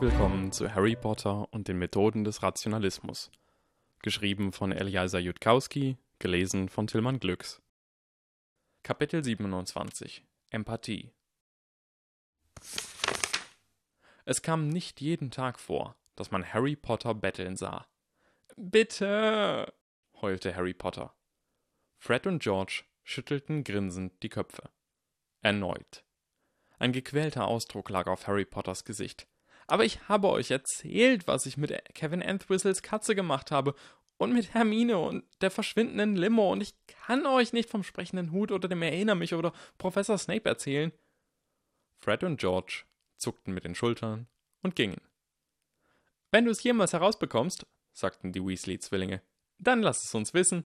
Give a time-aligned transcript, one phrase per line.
[0.00, 3.30] Willkommen zu Harry Potter und den Methoden des Rationalismus.
[4.00, 7.60] Geschrieben von Eliasa Jutkowski, gelesen von Tillmann Glücks.
[8.82, 11.12] Kapitel 27 Empathie
[14.24, 17.86] Es kam nicht jeden Tag vor, dass man Harry Potter betteln sah.
[18.56, 19.70] Bitte,
[20.22, 21.12] heulte Harry Potter.
[21.98, 24.70] Fred und George schüttelten grinsend die Köpfe.
[25.42, 26.04] Erneut.
[26.78, 29.26] Ein gequälter Ausdruck lag auf Harry Potters Gesicht.
[29.70, 33.76] Aber ich habe euch erzählt, was ich mit Kevin Entwistles Katze gemacht habe
[34.18, 38.50] und mit Hermine und der verschwindenden Limo und ich kann euch nicht vom sprechenden Hut
[38.50, 40.90] oder dem Erinner mich oder Professor Snape erzählen.
[41.98, 42.82] Fred und George
[43.16, 44.26] zuckten mit den Schultern
[44.60, 45.00] und gingen.
[46.32, 49.22] Wenn du es jemals herausbekommst, sagten die Weasley-Zwillinge,
[49.58, 50.64] dann lass es uns wissen.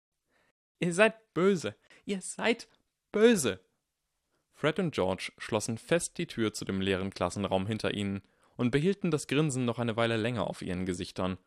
[0.81, 2.67] Ihr seid böse, ihr seid
[3.13, 3.61] böse.
[4.55, 8.23] Fred und George schlossen fest die Tür zu dem leeren Klassenraum hinter ihnen
[8.59, 11.39] und behielten das Grinsen noch eine Weile länger auf ihren Gesichtern.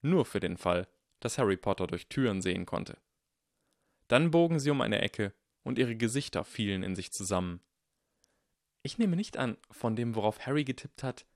[0.00, 0.88] Nur für den Fall,
[1.20, 2.96] dass Harry Potter durch Türen sehen konnte.
[4.08, 7.60] Dann bogen sie um eine Ecke und ihre Gesichter fielen in sich zusammen.
[8.82, 11.26] Ich nehme nicht an, von dem, worauf Harry getippt hat.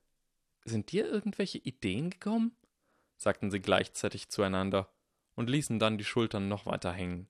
[0.65, 2.55] Sind dir irgendwelche Ideen gekommen?
[3.15, 4.91] sagten sie gleichzeitig zueinander
[5.35, 7.27] und ließen dann die Schultern noch weiter hängen.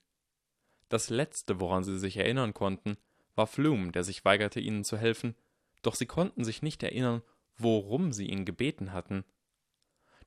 [0.88, 2.96] Das letzte, woran sie sich erinnern konnten,
[3.36, 5.36] war Flume, der sich weigerte, ihnen zu helfen,
[5.82, 7.22] doch sie konnten sich nicht erinnern,
[7.64, 9.24] worum sie ihn gebeten hatten.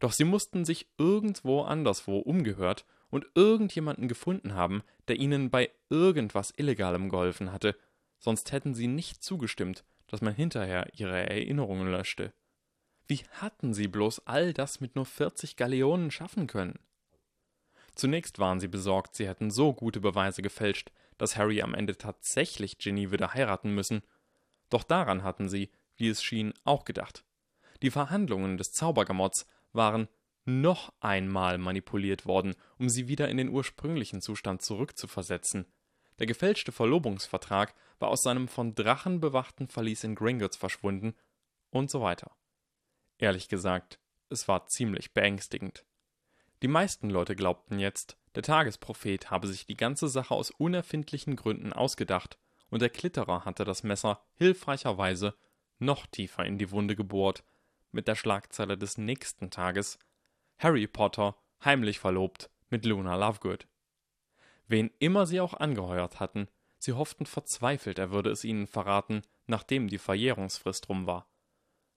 [0.01, 6.53] Doch sie mussten sich irgendwo anderswo umgehört und irgendjemanden gefunden haben, der ihnen bei irgendwas
[6.57, 7.77] Illegalem geholfen hatte,
[8.19, 12.33] sonst hätten sie nicht zugestimmt, dass man hinterher ihre Erinnerungen löschte.
[13.07, 16.79] Wie hatten sie bloß all das mit nur 40 Galeonen schaffen können?
[17.95, 22.79] Zunächst waren sie besorgt, sie hätten so gute Beweise gefälscht, dass Harry am Ende tatsächlich
[22.79, 24.03] Ginny würde heiraten müssen.
[24.69, 27.25] Doch daran hatten sie, wie es schien, auch gedacht.
[27.83, 30.09] Die Verhandlungen des Zaubergamotts waren
[30.45, 35.67] noch einmal manipuliert worden, um sie wieder in den ursprünglichen Zustand zurückzuversetzen.
[36.19, 41.15] Der gefälschte Verlobungsvertrag war aus seinem von Drachen bewachten Verlies in Gringotts verschwunden
[41.71, 42.37] und so weiter.
[43.19, 45.85] Ehrlich gesagt, es war ziemlich beängstigend.
[46.63, 51.73] Die meisten Leute glaubten jetzt, der Tagesprophet habe sich die ganze Sache aus unerfindlichen Gründen
[51.73, 52.39] ausgedacht,
[52.71, 55.35] und der Klitterer hatte das Messer hilfreicherweise
[55.79, 57.45] noch tiefer in die Wunde gebohrt,
[57.93, 59.99] mit der Schlagzeile des nächsten Tages
[60.59, 63.67] Harry Potter heimlich verlobt mit Luna Lovegood.
[64.67, 66.49] Wen immer sie auch angeheuert hatten,
[66.79, 71.29] sie hofften verzweifelt, er würde es ihnen verraten, nachdem die Verjährungsfrist rum war.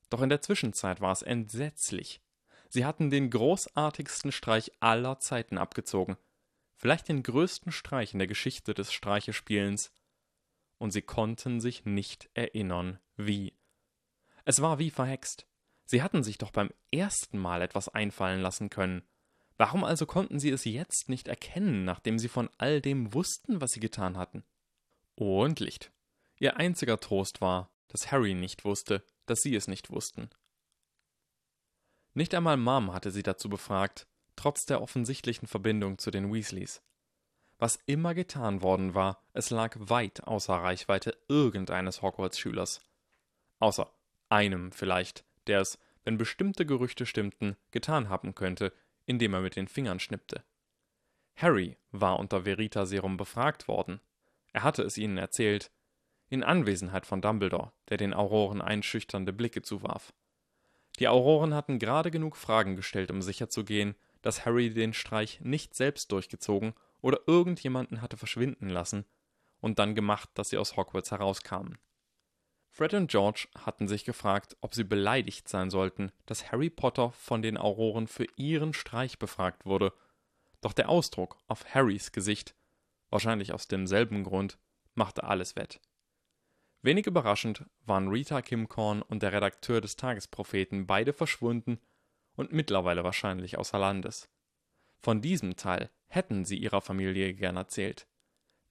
[0.09, 2.21] Doch in der Zwischenzeit war es entsetzlich.
[2.69, 6.17] Sie hatten den großartigsten Streich aller Zeiten abgezogen,
[6.75, 9.91] vielleicht den größten Streich in der Geschichte des Streichespielens,
[10.77, 13.56] und sie konnten sich nicht erinnern, wie.
[14.47, 15.45] Es war wie verhext.
[15.83, 19.05] Sie hatten sich doch beim ersten Mal etwas einfallen lassen können.
[19.57, 23.71] Warum also konnten sie es jetzt nicht erkennen, nachdem sie von all dem wussten, was
[23.71, 24.45] sie getan hatten?
[25.15, 25.91] Und Licht.
[26.39, 30.29] Ihr einziger Trost war, dass Harry nicht wusste, dass sie es nicht wussten.
[32.13, 36.81] Nicht einmal Mom hatte sie dazu befragt, trotz der offensichtlichen Verbindung zu den Weasleys.
[37.59, 42.79] Was immer getan worden war, es lag weit außer Reichweite irgendeines Hogwarts-Schülers.
[43.59, 43.91] Außer
[44.29, 48.73] einem vielleicht, der es, wenn bestimmte Gerüchte stimmten, getan haben könnte,
[49.05, 50.43] indem er mit den Fingern schnippte.
[51.35, 53.99] Harry war unter Veritaserum befragt worden.
[54.53, 55.71] Er hatte es ihnen erzählt,
[56.29, 60.13] in Anwesenheit von Dumbledore, der den Auroren einschüchternde Blicke zuwarf.
[60.99, 66.11] Die Auroren hatten gerade genug Fragen gestellt, um sicherzugehen, dass Harry den Streich nicht selbst
[66.11, 69.05] durchgezogen oder irgendjemanden hatte verschwinden lassen
[69.61, 71.77] und dann gemacht, dass sie aus Hogwarts herauskamen.
[72.77, 77.41] Fred und George hatten sich gefragt, ob sie beleidigt sein sollten, dass Harry Potter von
[77.41, 79.93] den Auroren für ihren Streich befragt wurde.
[80.61, 82.53] Doch der Ausdruck auf Harrys Gesicht,
[83.09, 84.59] wahrscheinlich aus demselben Grund,
[84.93, 85.81] machte alles wett.
[86.83, 91.79] Wenig überraschend waren Rita Kimcorn und der Redakteur des Tagespropheten beide verschwunden
[92.35, 94.29] und mittlerweile wahrscheinlich außer Landes.
[94.99, 98.07] Von diesem Teil hätten sie ihrer Familie gern erzählt.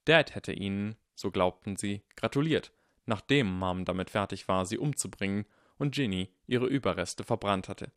[0.05, 2.71] Dad hätte ihnen, so glaubten sie, gratuliert
[3.07, 5.47] nachdem Mom damit fertig war, sie umzubringen
[5.79, 7.93] und Ginny ihre Überreste verbrannt hatte.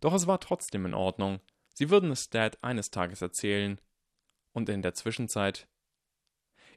[0.00, 1.40] Doch es war trotzdem in Ordnung.
[1.72, 3.80] Sie würden es Dad eines Tages erzählen.
[4.52, 5.66] Und in der Zwischenzeit.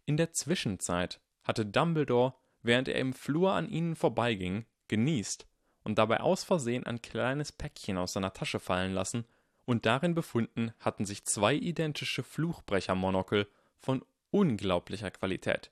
[0.06, 5.48] In der Zwischenzeit hatte Dumbledore, während er im Flur an ihnen vorbeiging, genießt
[5.84, 9.26] und dabei aus Versehen ein kleines Päckchen aus seiner Tasche fallen lassen,
[9.66, 13.48] und darin befunden hatten sich zwei identische Fluchbrechermonokel
[13.78, 15.72] von unglaublicher Qualität.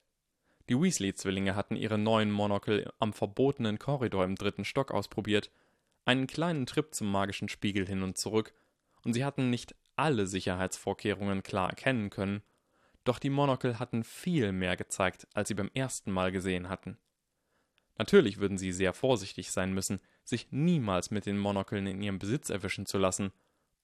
[0.68, 5.50] Die Weasley-Zwillinge hatten ihre neuen Monokel am verbotenen Korridor im dritten Stock ausprobiert,
[6.04, 8.52] einen kleinen Trip zum magischen Spiegel hin und zurück,
[9.04, 12.42] und sie hatten nicht alle Sicherheitsvorkehrungen klar erkennen können,
[13.04, 16.98] doch die Monocle hatten viel mehr gezeigt, als sie beim ersten Mal gesehen hatten.
[17.98, 22.50] Natürlich würden sie sehr vorsichtig sein müssen, sich niemals mit den Monokeln in ihrem Besitz
[22.50, 23.32] erwischen zu lassen,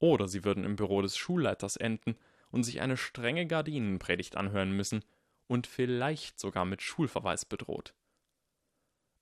[0.00, 2.16] oder sie würden im Büro des Schulleiters enden
[2.50, 5.04] und sich eine strenge Gardinenpredigt anhören müssen
[5.46, 7.94] und vielleicht sogar mit Schulverweis bedroht.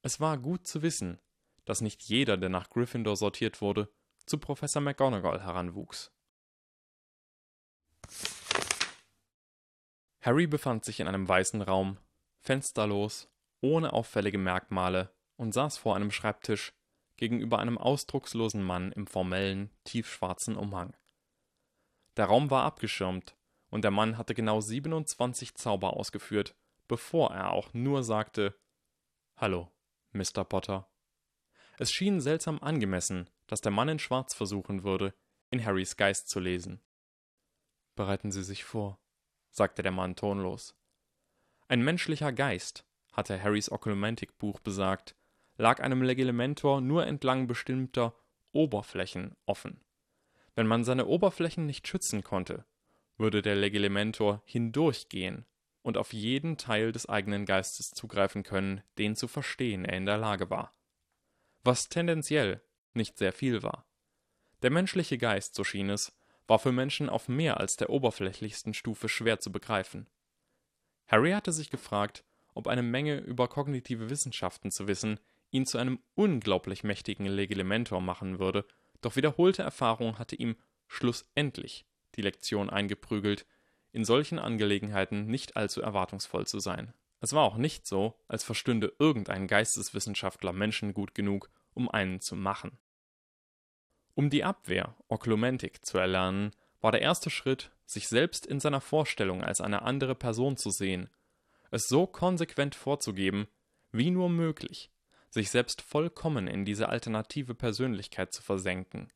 [0.03, 1.21] Es war gut zu wissen,
[1.65, 3.93] dass nicht jeder, der nach Gryffindor sortiert wurde,
[4.27, 6.13] zu Professor McGonagall heranwuchs.
[10.21, 11.99] Harry befand sich in einem weißen Raum,
[12.41, 13.29] fensterlos,
[13.61, 16.73] ohne auffällige Merkmale und saß vor einem Schreibtisch
[17.17, 20.97] gegenüber einem ausdruckslosen Mann im formellen, tiefschwarzen Umhang.
[22.17, 23.37] Der Raum war abgeschirmt,
[23.71, 26.55] und der Mann hatte genau 27 Zauber ausgeführt,
[26.89, 28.55] bevor er auch nur sagte
[29.37, 29.71] Hallo,
[30.13, 30.45] Mr.
[30.45, 30.89] Potter.
[31.79, 35.15] Es schien seltsam angemessen, dass der Mann in Schwarz versuchen würde,
[35.51, 36.81] in Harrys Geist zu lesen.
[37.95, 38.99] Bereiten Sie sich vor,
[39.51, 40.77] sagte der Mann tonlos.
[41.69, 45.17] Ein menschlicher Geist, hatte Harrys Oklumentik-Buch besagt,
[45.57, 48.15] lag einem Legelementor nur entlang bestimmter
[48.53, 49.81] Oberflächen offen.
[50.55, 52.65] Wenn man seine Oberflächen nicht schützen konnte,
[53.21, 55.47] würde der Legelementor hindurchgehen
[55.83, 60.19] und auf jeden Teil des eigenen Geistes zugreifen können, den zu verstehen er in der
[60.19, 60.75] Lage war.
[61.63, 62.63] Was tendenziell
[62.95, 63.87] nicht sehr viel war.
[64.63, 69.09] Der menschliche Geist, so schien es, war für Menschen auf mehr als der oberflächlichsten Stufe
[69.09, 70.09] schwer zu begreifen.
[71.07, 72.25] Harry hatte sich gefragt,
[72.55, 75.21] ob eine Menge über kognitive Wissenschaften zu wissen
[75.53, 78.65] ihn zu einem unglaublich mächtigen Legelementor machen würde,
[79.01, 80.57] doch wiederholte Erfahrung hatte ihm
[80.87, 81.87] schlussendlich
[82.17, 83.47] die Lektion eingeprügelt,
[83.93, 86.95] in solchen Angelegenheiten nicht allzu erwartungsvoll zu sein.
[87.21, 92.35] Es war auch nicht so, als verstünde irgendein Geisteswissenschaftler Menschen gut genug, um einen zu
[92.35, 92.79] machen.
[94.15, 99.43] Um die Abwehr, Oklumentik, zu erlernen, war der erste Schritt, sich selbst in seiner Vorstellung
[99.43, 101.11] als eine andere Person zu sehen,
[101.71, 103.47] es so konsequent vorzugeben,
[103.93, 104.91] wie nur möglich,
[105.29, 109.13] sich selbst vollkommen in diese alternative Persönlichkeit zu versenken.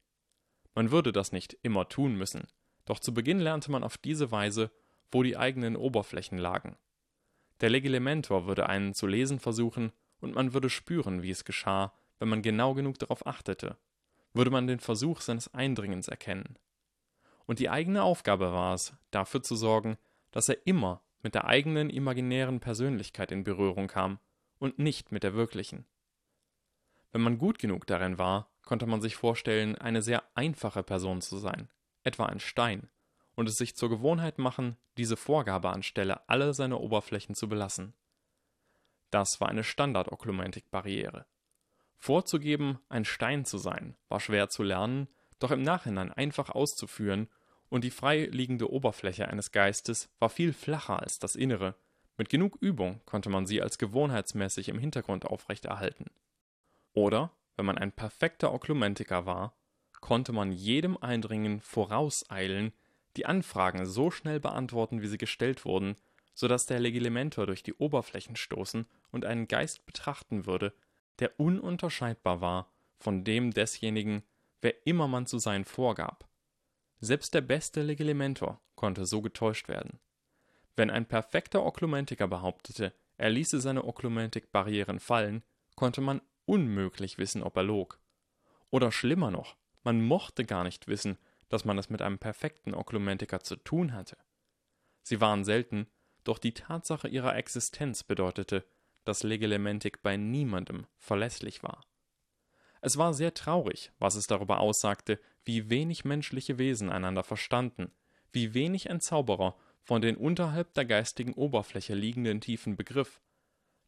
[0.75, 2.47] Man würde das nicht immer tun müssen,
[2.85, 4.71] doch zu Beginn lernte man auf diese Weise,
[5.11, 6.77] wo die eigenen Oberflächen lagen.
[7.61, 12.29] Der Legelementor würde einen zu lesen versuchen, und man würde spüren, wie es geschah, wenn
[12.29, 13.77] man genau genug darauf achtete,
[14.33, 16.59] würde man den Versuch seines Eindringens erkennen.
[17.47, 19.99] Und die eigene Aufgabe war es, dafür zu sorgen,
[20.31, 24.19] dass er immer mit der eigenen imaginären Persönlichkeit in Berührung kam
[24.59, 25.85] und nicht mit der wirklichen.
[27.13, 31.37] Wenn man gut genug darin war, konnte man sich vorstellen, eine sehr einfache Person zu
[31.37, 31.69] sein,
[32.05, 32.89] etwa ein Stein,
[33.35, 37.95] und es sich zur Gewohnheit machen, diese Vorgabe anstelle alle seine Oberflächen zu belassen.
[39.11, 41.27] Das war eine Standard-Oklumentik-Barriere.
[41.97, 45.09] Vorzugeben, ein Stein zu sein, war schwer zu lernen,
[45.39, 47.29] doch im Nachhinein einfach auszuführen,
[47.71, 51.75] und die frei liegende Oberfläche eines Geistes war viel flacher als das Innere.
[52.17, 56.07] Mit genug Übung konnte man sie als gewohnheitsmäßig im Hintergrund aufrechterhalten.
[56.93, 59.57] Oder, wenn man ein perfekter Oklumentiker war,
[60.05, 62.75] konnte man jedem Eindringen vorauseilen,
[63.17, 65.97] die Anfragen so schnell beantworten, wie sie gestellt wurden,
[66.35, 70.75] so dass der Legelementor durch die Oberflächen stoßen und einen Geist betrachten würde,
[71.21, 74.23] der ununterscheidbar war von dem desjenigen,
[74.61, 76.29] wer immer man zu sein vorgab.
[77.01, 80.01] Selbst der beste Legelementor konnte so getäuscht werden.
[80.77, 85.45] Wenn ein perfekter Oklumentiker behauptete, er ließe seine Oklumentik-Barrieren fallen,
[85.77, 87.99] konnte man unmöglich wissen, ob er log.
[88.69, 93.41] Oder schlimmer noch, man mochte gar nicht wissen, dass man es mit einem perfekten Oklumentiker
[93.41, 94.17] zu tun hatte.
[95.03, 95.87] Sie waren selten,
[96.25, 98.65] doch die Tatsache ihrer Existenz bedeutete,
[99.05, 101.85] dass Legelementik bei niemandem verlässlich war.
[102.81, 107.93] Es war sehr traurig, was es darüber aussagte, wie wenig menschliche Wesen einander verstanden,
[108.33, 113.21] wie wenig ein Zauberer von den unterhalb der geistigen Oberfläche liegenden Tiefen begriff,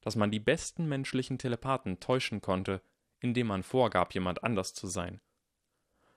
[0.03, 2.83] dass man die besten menschlichen Telepathen täuschen konnte,
[3.21, 5.21] indem man vorgab, jemand anders zu sein.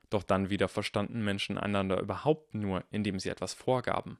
[0.10, 4.20] Doch dann wieder verstanden Menschen einander überhaupt nur, indem sie etwas vorgaben.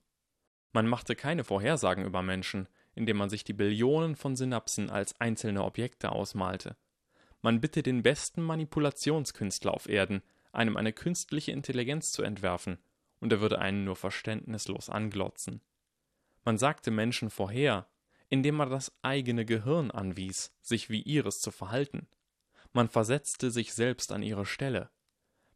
[0.72, 5.64] Man machte keine Vorhersagen über Menschen, indem man sich die Billionen von Synapsen als einzelne
[5.64, 6.78] Objekte ausmalte.
[7.42, 12.78] Man bitte den besten Manipulationskünstler auf Erden, einem eine künstliche Intelligenz zu entwerfen,
[13.20, 15.62] und er würde einen nur verständnislos anglotzen.
[16.44, 17.88] Man sagte Menschen vorher,
[18.30, 22.08] indem man das eigene Gehirn anwies, sich wie ihres zu verhalten.
[22.74, 24.90] Man versetzte sich selbst an ihre Stelle.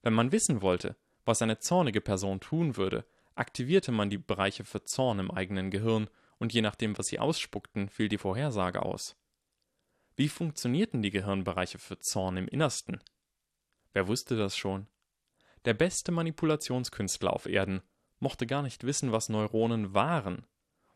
[0.04, 0.96] Wenn man wissen wollte,
[1.26, 3.06] was eine zornige Person tun würde,
[3.36, 7.88] aktivierte man die Bereiche für Zorn im eigenen Gehirn, und je nachdem, was sie ausspuckten,
[7.88, 9.16] fiel die Vorhersage aus.
[10.16, 13.02] Wie funktionierten die Gehirnbereiche für Zorn im Innersten?
[13.94, 14.88] Wer wusste das schon?
[15.64, 17.82] Der beste Manipulationskünstler auf Erden
[18.20, 20.46] mochte gar nicht wissen, was Neuronen waren,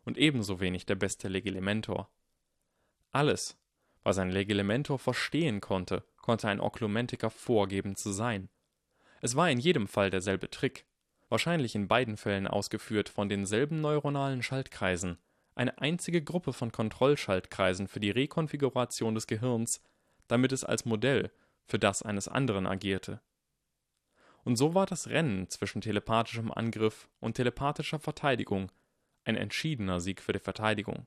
[0.04, 2.10] und ebenso wenig der beste Legelementor.
[3.12, 3.58] Alles,
[4.04, 8.50] was ein Legelementor verstehen konnte, konnte ein Oklumentiker vorgeben zu sein.
[9.22, 10.86] Es war in jedem Fall derselbe Trick,
[11.30, 15.18] wahrscheinlich in beiden Fällen ausgeführt von denselben neuronalen Schaltkreisen,
[15.56, 19.82] eine einzige Gruppe von Kontrollschaltkreisen für die Rekonfiguration des Gehirns,
[20.28, 21.32] damit es als Modell
[21.66, 23.22] für das eines anderen agierte.
[24.44, 28.72] Und so war das Rennen zwischen telepathischem Angriff und telepathischer Verteidigung
[29.26, 31.06] ein entschiedener Sieg für die Verteidigung.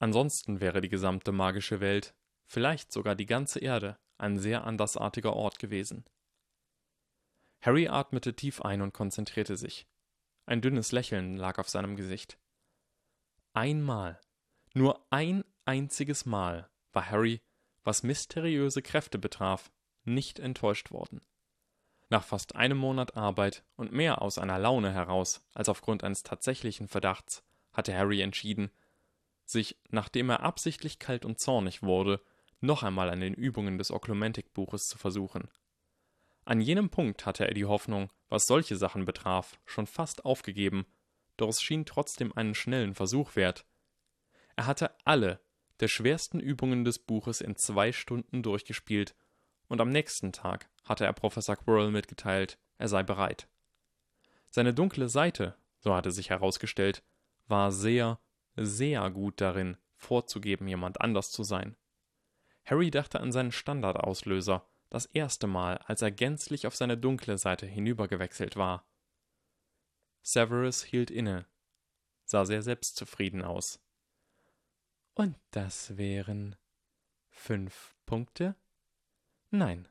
[0.00, 2.14] Ansonsten wäre die gesamte magische Welt,
[2.46, 6.04] vielleicht sogar die ganze Erde, ein sehr andersartiger Ort gewesen.
[7.60, 9.86] Harry atmete tief ein und konzentrierte sich.
[10.46, 12.38] Ein dünnes Lächeln lag auf seinem Gesicht.
[13.52, 14.20] Einmal,
[14.74, 17.40] nur ein einziges Mal war Harry,
[17.84, 19.70] was mysteriöse Kräfte betraf,
[20.04, 21.20] nicht enttäuscht worden.
[22.10, 26.88] Nach fast einem Monat Arbeit und mehr aus einer Laune heraus als aufgrund eines tatsächlichen
[26.88, 28.70] Verdachts hatte Harry entschieden,
[29.44, 32.22] sich, nachdem er absichtlich kalt und zornig wurde,
[32.60, 35.48] noch einmal an den Übungen des Oklumentik-Buches zu versuchen.
[36.48, 40.86] An jenem Punkt hatte er die Hoffnung, was solche Sachen betraf, schon fast aufgegeben,
[41.36, 43.66] doch es schien trotzdem einen schnellen Versuch wert.
[44.56, 45.42] Er hatte alle
[45.80, 49.14] der schwersten Übungen des Buches in zwei Stunden durchgespielt
[49.68, 53.46] und am nächsten Tag hatte er Professor Quirrell mitgeteilt, er sei bereit.
[54.50, 57.02] Seine dunkle Seite, so hatte sich herausgestellt,
[57.46, 58.20] war sehr,
[58.56, 61.76] sehr gut darin, vorzugeben, jemand anders zu sein.
[62.64, 67.66] Harry dachte an seinen Standardauslöser, das erste Mal, als er gänzlich auf seine dunkle Seite
[67.66, 68.86] hinübergewechselt war.
[70.22, 71.46] Severus hielt inne,
[72.24, 73.80] sah sehr selbstzufrieden aus.
[75.14, 76.56] Und das wären
[77.30, 78.54] fünf Punkte?
[79.50, 79.88] Nein,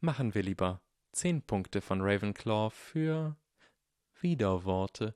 [0.00, 0.80] machen wir lieber
[1.12, 3.36] zehn Punkte von Ravenclaw für
[4.20, 5.14] Widerworte.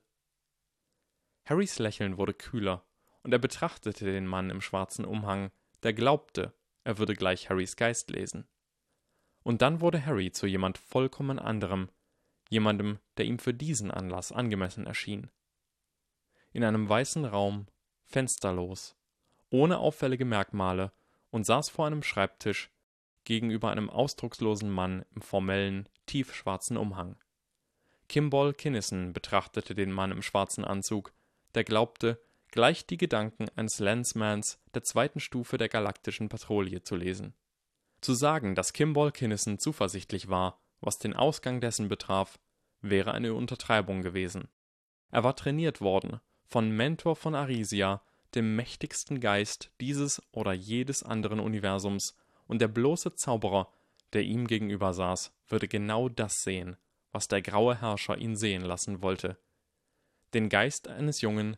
[1.45, 2.85] Harrys Lächeln wurde kühler,
[3.23, 5.51] und er betrachtete den Mann im schwarzen Umhang,
[5.83, 8.47] der glaubte, er würde gleich Harrys Geist lesen.
[9.47, 11.87] Und dann wurde Harry zu jemand vollkommen anderem,
[12.49, 15.31] jemandem, der ihm für diesen Anlass angemessen erschien.
[16.51, 17.67] In einem weißen Raum,
[18.03, 18.97] fensterlos,
[19.49, 20.91] ohne auffällige Merkmale,
[21.29, 22.71] und saß vor einem Schreibtisch,
[23.23, 27.15] gegenüber einem ausdruckslosen Mann im formellen, tiefschwarzen Umhang.
[28.09, 31.13] Kimball Kinnison betrachtete den Mann im schwarzen Anzug,
[31.55, 37.33] der glaubte, gleich die Gedanken eines Landsmans der zweiten Stufe der galaktischen Patrouille zu lesen.
[38.01, 42.39] Zu sagen, dass Kimball Kinnison zuversichtlich war, was den Ausgang dessen betraf,
[42.81, 44.47] wäre eine Untertreibung gewesen.
[45.09, 48.01] Er war trainiert worden von Mentor von Arisia,
[48.35, 52.15] dem mächtigsten Geist dieses oder jedes anderen Universums,
[52.47, 53.69] und der bloße Zauberer,
[54.13, 56.77] der ihm gegenüber saß, würde genau das sehen,
[57.11, 59.37] was der graue Herrscher ihn sehen lassen wollte.
[60.33, 61.57] Den Geist eines Jungen,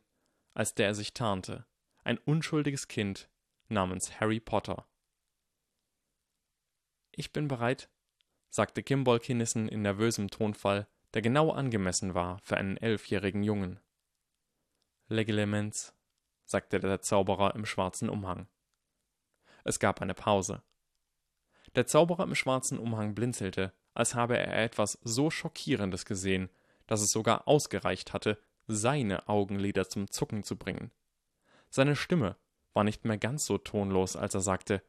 [0.56, 1.66] als der er sich tarnte,
[2.04, 3.30] ein unschuldiges Kind
[3.68, 4.88] namens Harry Potter.
[7.20, 7.90] Ich bin bereit,
[8.48, 13.82] sagte Kimball Kinnison in nervösem Tonfall, der genau angemessen war für einen elfjährigen Jungen.
[15.10, 15.94] Legilements,
[16.46, 18.48] sagte der Zauberer im schwarzen Umhang.
[19.66, 20.64] Es gab eine Pause.
[21.76, 26.50] Der Zauberer im schwarzen Umhang blinzelte, als habe er etwas so Schockierendes gesehen,
[26.88, 30.90] dass es sogar ausgereicht hatte, seine Augenlider zum Zucken zu bringen.
[31.70, 32.38] Seine Stimme
[32.72, 34.82] war nicht mehr ganz so tonlos, als er sagte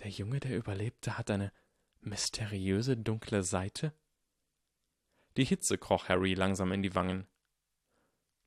[0.00, 1.52] Der Junge, der überlebte, hat eine
[2.00, 3.92] mysteriöse dunkle Seite?
[5.36, 7.26] Die Hitze kroch Harry langsam in die Wangen.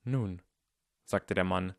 [0.04, 0.42] Nun,
[1.04, 1.76] sagte der Mann,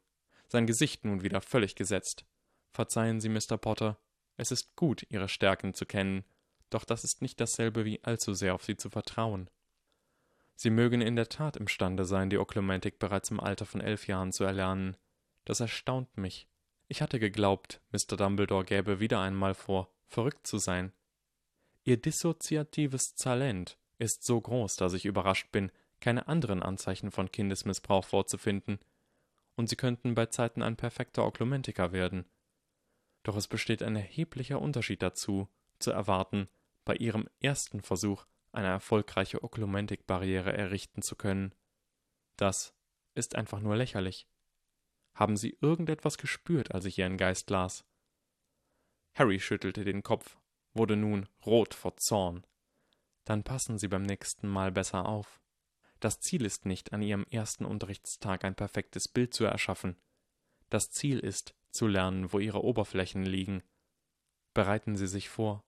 [0.49, 2.25] sein Gesicht nun wieder völlig gesetzt.
[2.73, 3.57] Verzeihen Sie, Mr.
[3.57, 3.99] Potter,
[4.37, 6.25] es ist gut, ihre Stärken zu kennen,
[6.71, 9.49] doch das ist nicht dasselbe wie allzu sehr auf sie zu vertrauen.
[10.57, 14.33] Sie mögen in der Tat imstande sein, die Oklumentik bereits im Alter von elf Jahren
[14.33, 14.97] zu erlernen.
[15.45, 16.49] Das erstaunt mich.
[16.89, 18.17] Ich hatte geglaubt, Mr.
[18.17, 20.93] Dumbledore gäbe wieder einmal vor, verrückt zu sein.
[21.85, 28.05] Ihr dissoziatives Talent ist so groß, dass ich überrascht bin, keine anderen Anzeichen von Kindesmissbrauch
[28.05, 28.79] vorzufinden,
[29.57, 32.27] und Sie könnten bei Zeiten ein perfekter Oklumentiker werden.
[33.23, 36.49] Doch es besteht ein erheblicher Unterschied dazu, zu erwarten,
[36.85, 41.55] bei ihrem ersten Versuch eine erfolgreiche Oklumentik-Barriere errichten zu können.
[42.37, 42.75] Das
[43.15, 44.29] ist einfach nur lächerlich.
[45.17, 47.87] Haben Sie irgendetwas gespürt, als ich Ihren Geist las?
[49.15, 50.37] Harry schüttelte den Kopf,
[50.75, 52.47] wurde nun rot vor Zorn.
[53.25, 55.41] Dann passen Sie beim nächsten Mal besser auf.
[56.01, 59.97] Das Ziel ist nicht, an Ihrem ersten Unterrichtstag ein perfektes Bild zu erschaffen.
[60.69, 63.63] Das Ziel ist, zu lernen, wo ihre Oberflächen liegen.
[64.53, 65.65] Bereiten Sie sich vor.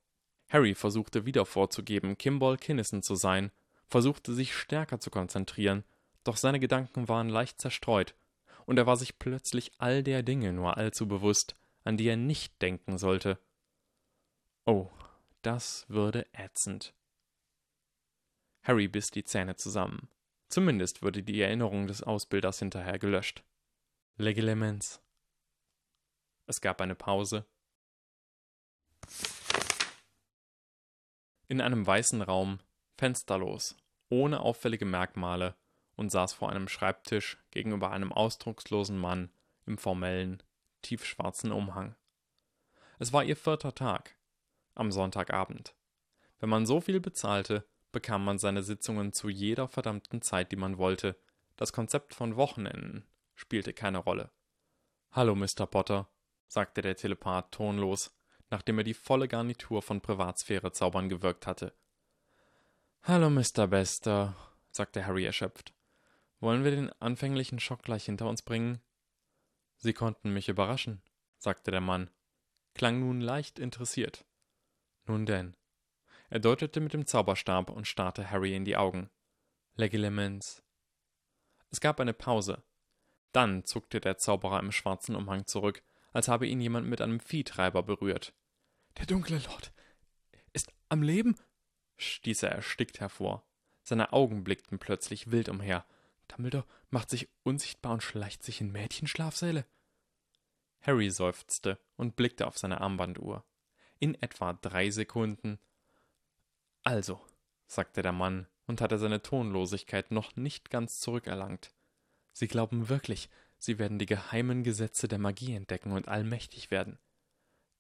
[0.51, 3.51] Harry versuchte wieder vorzugeben, Kimball Kinnison zu sein,
[3.87, 5.85] versuchte sich stärker zu konzentrieren,
[6.23, 8.15] doch seine Gedanken waren leicht zerstreut,
[8.69, 12.61] und er war sich plötzlich all der Dinge nur allzu bewusst, an die er nicht
[12.61, 13.39] denken sollte.
[14.67, 14.91] Oh,
[15.41, 16.95] das würde ätzend.
[18.63, 20.11] Harry biss die Zähne zusammen.
[20.51, 23.43] Zumindest würde die Erinnerung des Ausbilders hinterher gelöscht.
[24.19, 25.01] Legilemens.
[26.47, 27.47] Es gab eine Pause.
[31.47, 32.61] In einem weißen Raum,
[32.99, 33.79] fensterlos,
[34.11, 35.57] ohne auffällige Merkmale,
[35.99, 39.31] und saß vor einem Schreibtisch gegenüber einem ausdruckslosen Mann
[39.67, 40.43] im formellen,
[40.81, 41.97] tiefschwarzen Umhang.
[43.01, 44.17] Es war ihr vierter Tag,
[44.77, 45.75] am Sonntagabend.
[46.39, 50.79] Wenn man so viel bezahlte, bekam man seine Sitzungen zu jeder verdammten Zeit, die man
[50.79, 51.17] wollte.
[51.57, 54.31] Das Konzept von Wochenenden spielte keine Rolle.
[55.11, 55.67] Hallo, Mr.
[55.67, 56.09] Potter,
[56.47, 58.17] sagte der Telepath tonlos,
[58.51, 61.75] nachdem er die volle Garnitur von Privatsphäre zaubern gewirkt hatte.
[63.03, 63.67] Hallo, Mr.
[63.67, 64.37] Bester,
[64.71, 65.75] sagte Harry erschöpft.
[66.41, 68.81] Wollen wir den anfänglichen Schock gleich hinter uns bringen?
[69.79, 71.03] Sie konnten mich überraschen,
[71.37, 72.11] sagte der Mann,
[72.75, 74.25] klang nun leicht interessiert.
[75.07, 75.57] Nun denn.
[76.31, 79.09] Er deutete mit dem Zauberstab und starrte Harry in die Augen.
[79.75, 80.63] Legilimens.
[81.71, 82.63] Es gab eine Pause.
[83.33, 87.83] Dann zuckte der Zauberer im schwarzen Umhang zurück, als habe ihn jemand mit einem Viehtreiber
[87.83, 88.35] berührt.
[88.99, 89.73] Der dunkle Lord
[90.53, 91.37] ist am Leben?
[91.97, 93.45] stieß er erstickt hervor.
[93.83, 95.87] Seine Augen blickten plötzlich wild umher.
[96.29, 99.67] Dumbledore macht sich unsichtbar und schleicht sich in Mädchenschlafsäle.
[100.81, 103.45] Harry seufzte und blickte auf seine Armbanduhr.
[103.99, 105.59] In etwa drei Sekunden.
[106.85, 107.21] Also,
[107.67, 111.75] sagte der Mann und hatte seine Tonlosigkeit noch nicht ganz zurückerlangt.
[112.33, 116.99] Sie glauben wirklich, Sie werden die geheimen Gesetze der Magie entdecken und allmächtig werden.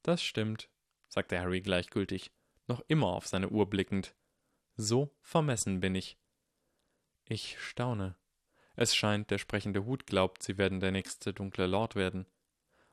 [0.02, 0.68] Das stimmt,
[1.08, 2.32] sagte Harry gleichgültig,
[2.66, 4.14] noch immer auf seine Uhr blickend.
[4.76, 6.18] So vermessen bin ich.
[7.24, 8.16] Ich staune.
[8.80, 12.26] Es scheint, der sprechende Hut glaubt, Sie werden der nächste dunkle Lord werden.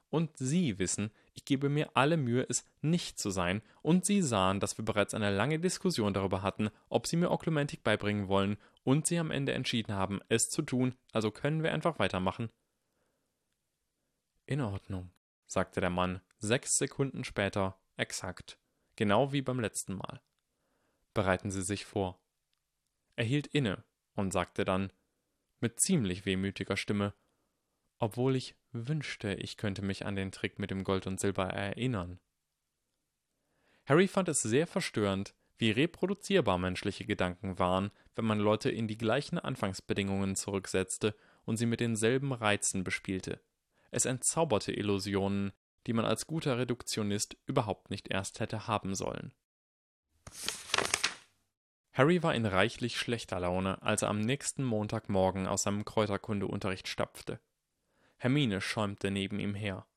[0.10, 4.60] Und Sie wissen, ich gebe mir alle Mühe, es nicht zu sein, und Sie sahen,
[4.60, 9.06] dass wir bereits eine lange Diskussion darüber hatten, ob Sie mir Oklumentik beibringen wollen, und
[9.06, 12.50] Sie am Ende entschieden haben, es zu tun, also können wir einfach weitermachen.
[14.48, 15.12] In Ordnung,
[15.46, 18.58] sagte der Mann, sechs Sekunden später, exakt,
[18.96, 20.20] genau wie beim letzten Mal.
[21.14, 22.20] Bereiten Sie sich vor.
[23.16, 23.84] Er hielt inne
[24.16, 24.92] und sagte dann,
[25.60, 27.14] mit ziemlich wehmütiger Stimme,
[28.00, 32.20] obwohl ich wünschte, ich könnte mich an den Trick mit dem Gold und Silber erinnern.
[33.86, 38.98] Harry fand es sehr verstörend, wie reproduzierbar menschliche Gedanken waren, wenn man Leute in die
[38.98, 41.16] gleichen Anfangsbedingungen zurücksetzte
[41.46, 43.40] und sie mit denselben Reizen bespielte.
[43.92, 45.54] Es entzauberte Illusionen,
[45.88, 49.34] die man als guter Reduktionist überhaupt nicht erst hätte haben sollen.
[51.96, 57.40] Harry war in reichlich schlechter Laune, als er am nächsten Montagmorgen aus seinem Kräuterkundeunterricht stapfte.
[58.18, 59.88] Hermine schäumte neben ihm her.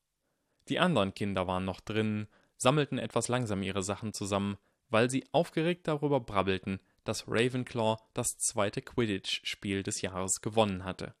[0.69, 4.57] Die anderen Kinder waren noch drinnen, sammelten etwas langsam ihre Sachen zusammen,
[4.87, 11.15] weil sie aufgeregt darüber brabbelten, dass Ravenclaw das zweite Quidditch-Spiel des Jahres gewonnen hatte.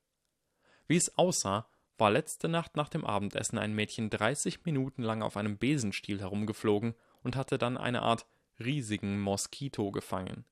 [0.87, 5.35] Wie es aussah, war letzte Nacht nach dem Abendessen ein Mädchen 30 Minuten lang auf
[5.35, 8.25] einem Besenstiel herumgeflogen und hatte dann eine Art
[8.61, 10.45] riesigen Moskito gefangen.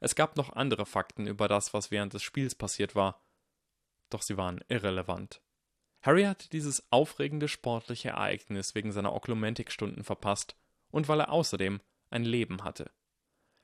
[0.00, 3.22] Es gab noch andere Fakten über das, was während des Spiels passiert war.
[4.08, 5.42] Doch sie waren irrelevant.
[6.02, 10.56] Harry hatte dieses aufregende sportliche Ereignis wegen seiner Oklumentikstunden verpasst
[10.90, 12.90] und weil er außerdem ein Leben hatte.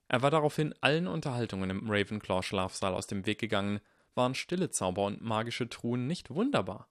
[0.09, 3.81] Er war daraufhin allen Unterhaltungen im Ravenclaw-Schlafsaal aus dem Weg gegangen,
[4.15, 6.89] waren stille Zauber und magische Truhen nicht wunderbar.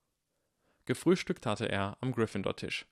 [0.85, 2.87] Gefrühstückt hatte er am Gryffindor-Tisch.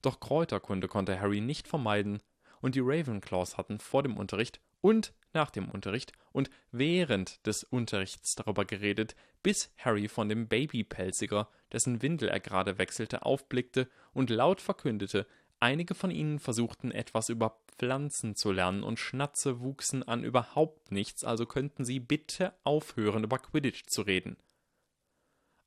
[0.00, 2.22] Doch Kräuterkunde konnte Harry nicht vermeiden,
[2.60, 8.34] und die Ravenclaws hatten vor dem Unterricht und nach dem Unterricht und während des Unterrichts
[8.34, 14.60] darüber geredet, bis Harry von dem Babypelziger, dessen Windel er gerade wechselte, aufblickte und laut
[14.60, 15.26] verkündete,
[15.58, 21.24] einige von ihnen versuchten etwas über Pflanzen zu lernen und Schnatze wuchsen an überhaupt nichts,
[21.24, 24.36] also könnten sie bitte aufhören, über Quidditch zu reden.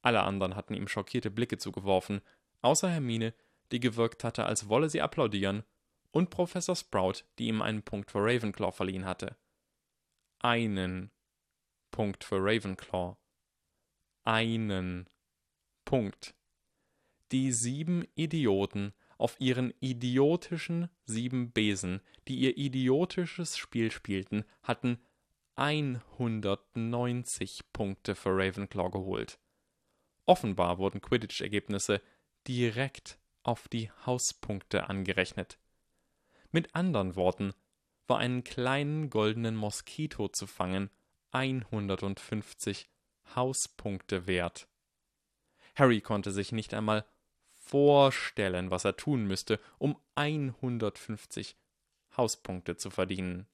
[0.01, 2.21] Alle anderen hatten ihm schockierte Blicke zugeworfen,
[2.61, 3.33] außer Hermine,
[3.71, 5.63] die gewirkt hatte, als wolle sie applaudieren
[6.15, 9.35] und Professor Sprout, die ihm einen Punkt für Ravenclaw verliehen hatte.
[10.39, 11.11] Einen
[11.91, 13.17] Punkt für Ravenclaw.
[14.23, 15.09] Einen
[15.83, 16.33] Punkt.
[17.33, 21.99] Die sieben Idioten auf ihren idiotischen sieben Besen,
[22.29, 25.03] die ihr idiotisches Spiel spielten, hatten
[25.55, 29.37] 190 Punkte für Ravenclaw geholt.
[30.25, 32.01] Offenbar wurden Quidditch-Ergebnisse
[32.47, 35.59] direkt auf die Hauspunkte angerechnet.
[36.55, 37.53] Mit anderen Worten
[38.07, 40.89] war einen kleinen goldenen Moskito zu fangen
[41.31, 42.89] 150
[43.35, 44.69] Hauspunkte wert.
[45.75, 47.03] Harry konnte sich nicht einmal
[47.55, 51.57] vorstellen, was er tun müsste, um 150
[52.15, 53.47] Hauspunkte zu verdienen.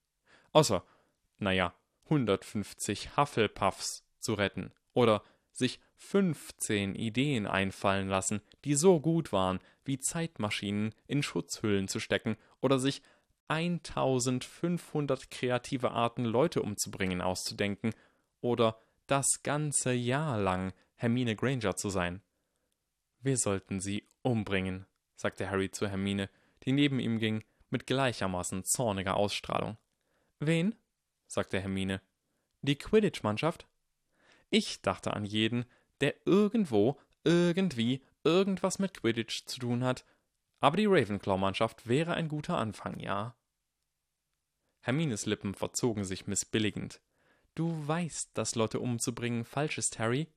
[0.52, 0.86] Außer,
[1.40, 9.60] naja, 150 Hufflepuffs zu retten oder sich 15 Ideen einfallen lassen, die so gut waren,
[9.86, 13.02] wie Zeitmaschinen in Schutzhüllen zu stecken oder sich
[13.50, 17.94] 1500 kreative Arten, Leute umzubringen, auszudenken
[18.40, 22.22] oder das ganze Jahr lang Hermine Granger zu sein.
[23.20, 26.30] Wir sollten sie umbringen, sagte Harry zu Hermine,
[26.64, 29.78] die neben ihm ging, mit gleichermaßen zorniger Ausstrahlung.
[30.40, 30.76] Wen?
[31.28, 32.02] sagte Hermine.
[32.62, 33.68] Die Quidditch-Mannschaft?
[34.50, 35.66] Ich dachte an jeden,
[36.02, 40.06] der irgendwo, irgendwie, irgendwas mit Quidditch zu tun hat,
[40.62, 43.36] aber die Ravenclaw-Mannschaft wäre ein guter Anfang, ja.
[44.80, 47.02] Hermines Lippen verzogen sich missbilligend.
[47.56, 50.32] Du weißt, dass Lotte umzubringen falsch ist, Harry?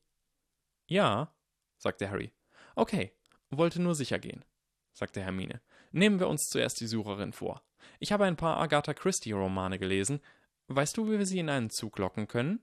[0.86, 1.34] Ja,
[1.76, 2.32] sagte Harry.
[2.74, 3.12] Okay,
[3.50, 4.44] wollte nur sicher gehen,
[4.92, 5.60] sagte Hermine.
[5.92, 7.62] Nehmen wir uns zuerst die Sucherin vor.
[8.00, 10.20] Ich habe ein paar Agatha Christie-Romane gelesen.
[10.66, 12.60] Weißt du, wie wir sie in einen Zug locken können?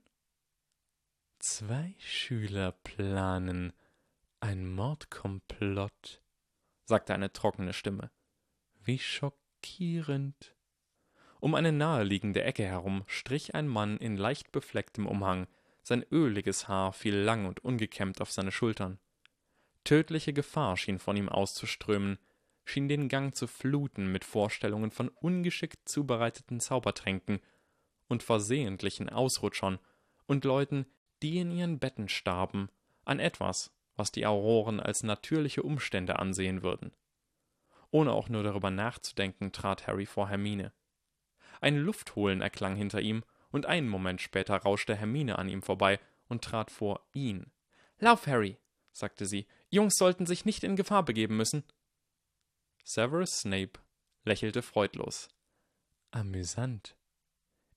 [1.39, 3.73] Zwei Schüler planen
[4.39, 6.20] ein Mordkomplott,
[6.91, 8.11] sagte eine trockene Stimme.
[8.83, 10.57] Wie schockierend.
[11.39, 15.47] Um eine naheliegende Ecke herum strich ein Mann in leicht beflecktem Umhang,
[15.83, 18.99] sein öliges Haar fiel lang und ungekämmt auf seine Schultern.
[19.85, 22.19] Tödliche Gefahr schien von ihm auszuströmen,
[22.65, 27.39] schien den Gang zu fluten mit Vorstellungen von ungeschickt zubereiteten Zaubertränken
[28.09, 29.79] und versehentlichen Ausrutschern
[30.25, 30.85] und Leuten,
[31.23, 32.67] die in ihren Betten starben,
[33.05, 33.71] an etwas,
[34.01, 36.91] was die Auroren als natürliche Umstände ansehen würden.
[37.91, 40.73] Ohne auch nur darüber nachzudenken, trat Harry vor Hermine.
[41.59, 46.43] Ein Luftholen erklang hinter ihm, und einen Moment später rauschte Hermine an ihm vorbei und
[46.43, 47.51] trat vor ihn.
[47.99, 48.57] Lauf, Harry,
[48.91, 49.45] sagte sie.
[49.69, 51.63] Jungs sollten sich nicht in Gefahr begeben müssen.
[52.83, 53.79] Severus Snape
[54.23, 55.29] lächelte freudlos.
[56.09, 56.95] Amüsant.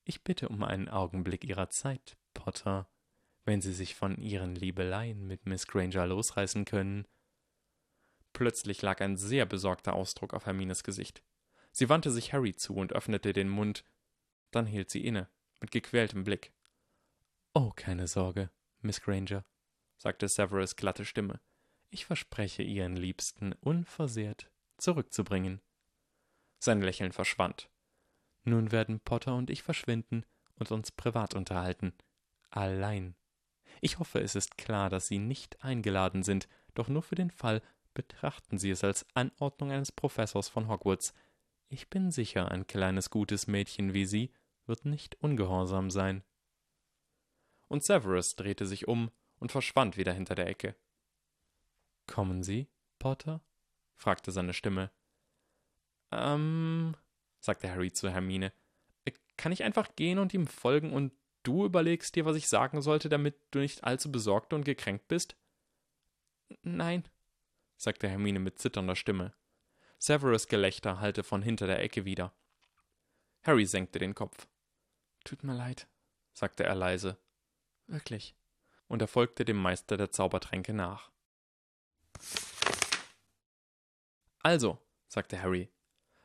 [0.05, 2.89] Ich bitte um einen Augenblick Ihrer Zeit, Potter,
[3.45, 7.07] wenn Sie sich von Ihren Liebeleien mit Miss Granger losreißen können.
[8.33, 11.23] Plötzlich lag ein sehr besorgter Ausdruck auf Hermines Gesicht.
[11.73, 13.85] Sie wandte sich Harry zu und öffnete den Mund.
[14.51, 15.29] Dann hielt sie inne,
[15.61, 16.53] mit gequältem Blick.
[17.53, 19.45] Oh, keine Sorge, Miss Granger,
[19.97, 21.41] sagte Severus glatte Stimme.
[21.91, 25.61] Ich verspreche Ihren Liebsten unversehrt zurückzubringen.
[26.59, 27.71] Sein Lächeln verschwand.
[28.43, 30.25] Nun werden Potter und ich verschwinden
[30.57, 31.93] und uns privat unterhalten.
[32.51, 33.15] Allein.
[33.85, 37.61] Ich hoffe, es ist klar, dass Sie nicht eingeladen sind, doch nur für den Fall
[37.93, 41.13] betrachten Sie es als Anordnung eines Professors von Hogwarts.
[41.69, 44.33] Ich bin sicher, ein kleines gutes Mädchen wie Sie
[44.65, 46.25] wird nicht ungehorsam sein.
[47.69, 50.75] Und Severus drehte sich um und verschwand wieder hinter der Ecke.
[52.07, 52.69] Kommen Sie,
[52.99, 53.43] Potter?
[53.97, 54.93] fragte seine Stimme.
[56.11, 56.97] Ähm,
[57.39, 58.51] sagte Harry zu Hermine.
[59.05, 61.13] Äh, kann ich einfach gehen und ihm folgen und
[61.45, 65.37] du überlegst dir, was ich sagen sollte, damit du nicht allzu besorgt und gekränkt bist?
[66.63, 67.05] Nein,
[67.77, 69.33] sagte Hermine mit zitternder Stimme.
[69.99, 72.35] Severus Gelächter hallte von hinter der Ecke wieder.
[73.43, 74.47] Harry senkte den Kopf.
[75.25, 75.87] Tut mir leid,
[76.33, 77.17] sagte er leise.
[77.87, 78.35] Wirklich.
[78.89, 81.11] Und er folgte dem Meister der Zaubertränke nach.
[84.41, 84.79] Also,
[85.09, 85.71] sagte Harry.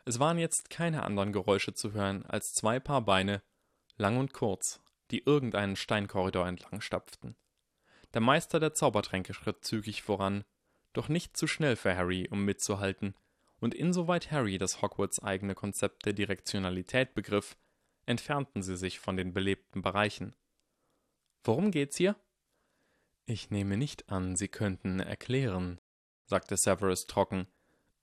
[0.06, 3.42] Es waren jetzt keine anderen Geräusche zu hören als zwei Paar Beine,
[3.98, 7.36] lang und kurz, die irgendeinen Steinkorridor entlang stapften.
[8.14, 10.44] Der Meister der Zaubertränke schritt zügig voran,
[10.94, 13.16] doch nicht zu schnell für Harry, um mitzuhalten,
[13.60, 17.58] und insoweit Harry das Hogwarts eigene Konzept der Direktionalität begriff,
[18.06, 20.36] entfernten sie sich von den belebten Bereichen.
[21.44, 22.16] Worum geht's hier?
[23.26, 25.80] Ich nehme nicht an, Sie könnten erklären,
[26.26, 27.48] sagte Severus trocken,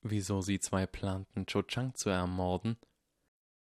[0.01, 2.77] wieso Sie zwei planten, Cho Chang zu ermorden.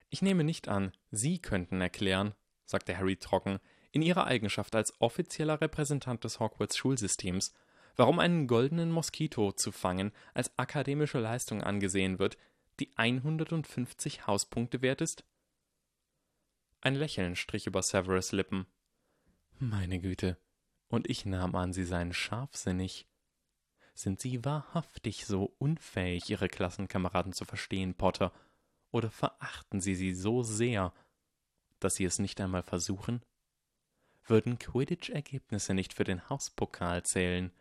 [0.08, 2.34] Ich nehme nicht an, Sie könnten erklären,
[2.70, 3.58] sagte Harry trocken,
[3.92, 7.52] in Ihrer Eigenschaft als offizieller Repräsentant des Hogwarts Schulsystems,
[7.96, 12.38] warum einen goldenen Moskito zu fangen als akademische Leistung angesehen wird,
[12.78, 15.24] die 150 Hauspunkte wert ist?
[16.80, 18.66] Ein Lächeln strich über Severus Lippen.
[19.58, 20.38] Meine Güte,
[20.88, 23.06] und ich nahm an, Sie seien scharfsinnig.
[23.92, 28.32] Sind Sie wahrhaftig so unfähig, Ihre Klassenkameraden zu verstehen, Potter,
[28.90, 30.94] oder verachten Sie sie so sehr,
[31.80, 33.22] dass Sie es nicht einmal versuchen?
[34.24, 37.52] Würden Quidditch-Ergebnisse nicht für den Hauspokal zählen,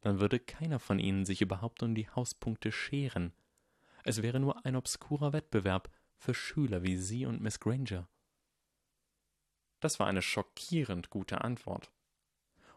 [0.00, 3.32] dann würde keiner von ihnen sich überhaupt um die Hauspunkte scheren.
[4.04, 8.08] Es wäre nur ein obskurer Wettbewerb, für Schüler wie Sie und Miss Granger.
[9.80, 11.92] Das war eine schockierend gute Antwort.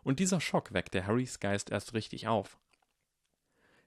[0.04, 2.60] Und dieser Schock weckte Harrys Geist erst richtig auf.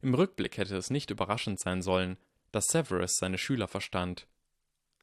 [0.01, 2.19] Im Rückblick hätte es nicht überraschend sein sollen,
[2.53, 4.29] dass Severus seine Schüler verstand,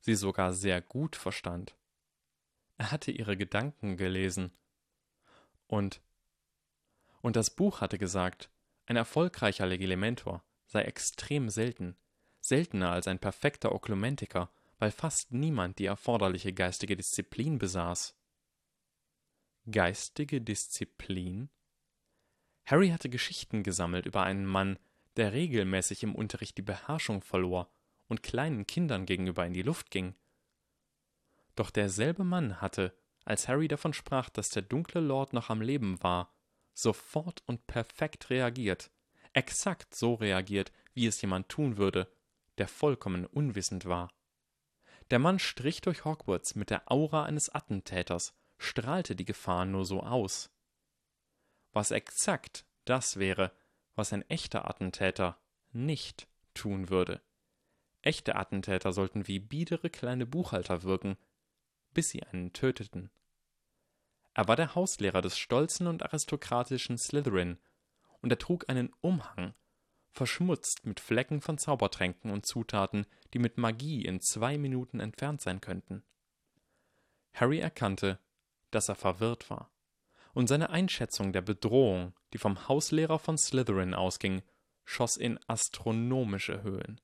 [0.01, 1.75] sie sogar sehr gut verstand.
[2.77, 4.51] Er hatte ihre Gedanken gelesen.
[5.67, 6.01] Und
[7.21, 8.49] und das Buch hatte gesagt,
[8.85, 11.95] ein erfolgreicher Legilementor sei extrem selten,
[12.39, 18.17] seltener als ein perfekter Oklumentiker, weil fast niemand die erforderliche geistige Disziplin besaß.
[19.69, 21.49] Geistige Disziplin?
[22.65, 24.79] Harry hatte Geschichten gesammelt über einen Mann,
[25.17, 27.71] der regelmäßig im Unterricht die Beherrschung verlor
[28.07, 30.15] und kleinen Kindern gegenüber in die Luft ging.
[31.61, 32.91] Doch derselbe Mann hatte,
[33.23, 36.33] als Harry davon sprach, dass der dunkle Lord noch am Leben war,
[36.73, 38.89] sofort und perfekt reagiert,
[39.33, 42.11] exakt so reagiert, wie es jemand tun würde,
[42.57, 44.11] der vollkommen unwissend war.
[45.11, 50.01] Der Mann strich durch Hogwarts mit der Aura eines Attentäters, strahlte die Gefahr nur so
[50.01, 50.49] aus.
[51.73, 53.51] Was exakt das wäre,
[53.93, 57.21] was ein echter Attentäter nicht tun würde.
[58.01, 61.17] Echte Attentäter sollten wie biedere kleine Buchhalter wirken,
[61.93, 63.11] bis sie einen töteten.
[64.33, 67.57] Er war der Hauslehrer des stolzen und aristokratischen Slytherin,
[68.21, 69.53] und er trug einen Umhang,
[70.11, 75.59] verschmutzt mit Flecken von Zaubertränken und Zutaten, die mit Magie in zwei Minuten entfernt sein
[75.59, 76.03] könnten.
[77.33, 78.19] Harry erkannte,
[78.71, 79.71] dass er verwirrt war,
[80.33, 84.43] und seine Einschätzung der Bedrohung, die vom Hauslehrer von Slytherin ausging,
[84.85, 87.01] schoss in astronomische Höhen.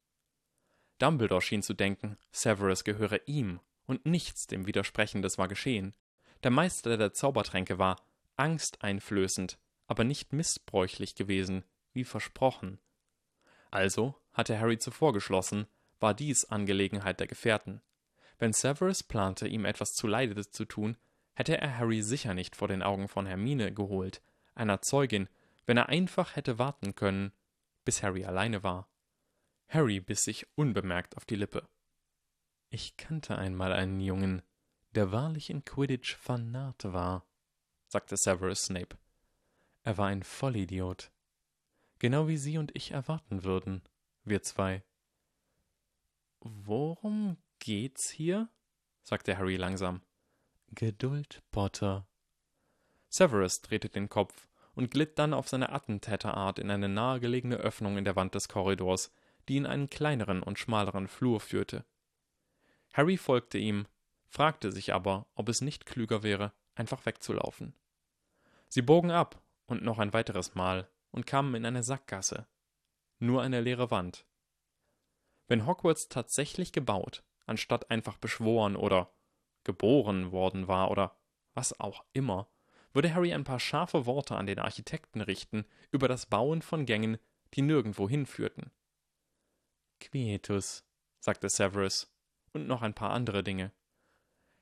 [1.00, 5.96] Dumbledore schien zu denken, Severus gehöre ihm und nichts dem Widersprechendes war geschehen.
[6.44, 7.96] Der Meister der Zaubertränke war
[8.36, 12.80] angsteinflößend, aber nicht missbräuchlich gewesen, wie versprochen.
[13.72, 15.66] Also, hatte Harry zuvor geschlossen,
[16.00, 17.82] war dies Angelegenheit der Gefährten.
[18.38, 20.96] Wenn Severus plante, ihm etwas zuleide zu tun,
[21.34, 24.22] hätte er Harry sicher nicht vor den Augen von Hermine geholt,
[24.54, 25.28] einer Zeugin,
[25.66, 27.32] wenn er einfach hätte warten können,
[27.84, 28.90] bis Harry alleine war.
[29.68, 31.68] Harry biss sich unbemerkt auf die Lippe.
[32.70, 34.42] Ich kannte einmal einen Jungen,
[34.92, 37.26] der wahrlich in Quidditch Fanat war,
[37.88, 38.98] sagte Severus Snape.
[39.84, 41.12] Er war ein Vollidiot.
[42.00, 43.82] Genau wie Sie und ich erwarten würden,
[44.24, 44.84] wir zwei.
[46.42, 48.50] Worum geht's hier?
[49.04, 50.02] sagte Harry langsam.
[50.72, 52.06] Geduld, Potter.
[53.08, 58.04] Severus drehte den Kopf und glitt dann auf seine Attentäterart in eine nahegelegene Öffnung in
[58.04, 59.12] der Wand des Korridors,
[59.48, 61.86] die in einen kleineren und schmaleren Flur führte.
[62.94, 63.88] Harry folgte ihm
[64.28, 67.74] fragte sich aber, ob es nicht klüger wäre, einfach wegzulaufen.
[68.68, 72.48] Sie bogen ab und noch ein weiteres Mal und kamen in eine Sackgasse.
[73.20, 74.26] Nur eine leere Wand.
[75.48, 79.14] Wenn Hogwarts tatsächlich gebaut, anstatt einfach beschworen oder
[79.64, 81.18] geboren worden war oder
[81.54, 82.48] was auch immer,
[82.94, 87.18] würde Harry ein paar scharfe Worte an den Architekten richten über das Bauen von Gängen,
[87.54, 88.72] die nirgendwo hinführten.
[90.00, 90.86] Quietus,
[91.20, 92.14] sagte Severus,
[92.58, 93.72] und noch ein paar andere Dinge.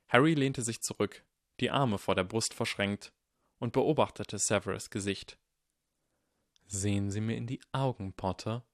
[0.08, 1.24] Harry lehnte sich zurück,
[1.60, 3.12] die Arme vor der Brust verschränkt,
[3.58, 5.38] und beobachtete Severus Gesicht.
[6.66, 8.66] Sehen Sie mir in die Augen, Potter,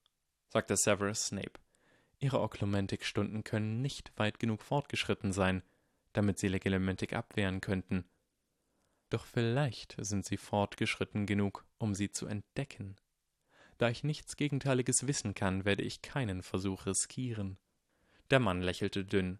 [0.49, 1.59] sagte Severus Snape.
[2.19, 5.63] Ihre Oklumentik-Stunden können nicht weit genug fortgeschritten sein,
[6.11, 8.05] damit Sie Legelementik abwehren könnten.
[9.09, 12.97] Doch vielleicht sind Sie fortgeschritten genug, um sie zu entdecken.
[13.77, 17.57] Da ich nichts Gegenteiliges wissen kann, werde ich keinen Versuch riskieren.
[18.29, 19.39] Der Mann lächelte dünn.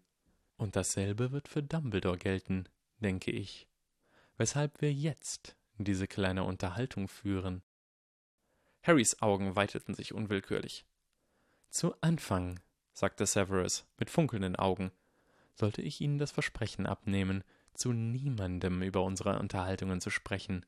[0.56, 2.68] Und dasselbe wird für Dumbledore gelten,
[2.98, 3.66] denke ich.
[4.36, 7.62] Weshalb wir jetzt diese kleine Unterhaltung führen.
[8.82, 10.84] Harrys Augen weiteten sich unwillkürlich.
[11.70, 12.60] Zu Anfang,
[12.92, 14.92] sagte Severus mit funkelnden Augen,
[15.54, 17.42] sollte ich Ihnen das Versprechen abnehmen,
[17.74, 20.64] zu niemandem über unsere Unterhaltungen zu sprechen.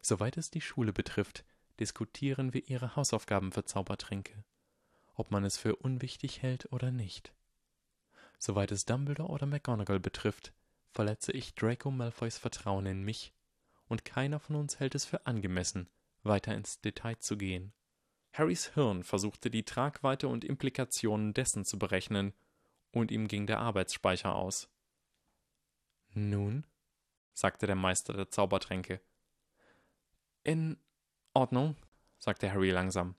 [0.00, 1.44] Soweit es die Schule betrifft,
[1.80, 4.44] diskutieren wir Ihre Hausaufgaben für Zaubertränke,
[5.14, 7.32] ob man es für unwichtig hält oder nicht.
[8.38, 10.52] Soweit es Dumbledore oder McGonagall betrifft,
[10.90, 13.34] verletze ich Draco Malfoys Vertrauen in mich,
[13.88, 15.88] und keiner von uns hält es für angemessen,
[16.22, 17.72] weiter ins Detail zu gehen.
[18.32, 22.32] Harrys Hirn versuchte die Tragweite und Implikationen dessen zu berechnen,
[22.92, 24.68] und ihm ging der Arbeitsspeicher aus.
[26.14, 26.66] Nun,
[27.34, 29.00] sagte der Meister der Zaubertränke.
[30.44, 30.78] In
[31.34, 31.76] Ordnung,
[32.18, 33.14] sagte Harry langsam.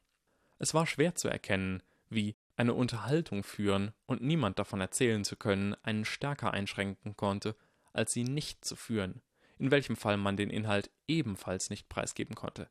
[0.58, 5.76] Es war schwer zu erkennen, wie eine Unterhaltung führen und niemand davon erzählen zu können,
[5.76, 7.56] einen stärker einschränken konnte,
[7.93, 9.22] als sie nicht zu führen,
[9.60, 12.69] in welchem Fall man den Inhalt ebenfalls nicht preisgeben konnte.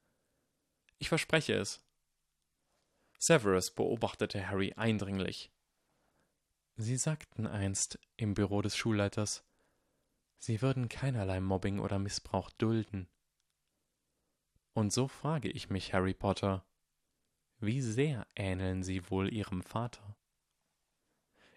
[0.98, 1.83] Ich verspreche es.
[3.18, 5.51] Severus beobachtete Harry eindringlich.
[6.77, 9.42] Sie sagten einst im Büro des Schulleiters,
[10.37, 13.09] Sie würden keinerlei Mobbing oder Missbrauch dulden.
[14.74, 16.64] Und so frage ich mich, Harry Potter,
[17.61, 20.16] wie sehr ähneln Sie wohl Ihrem Vater?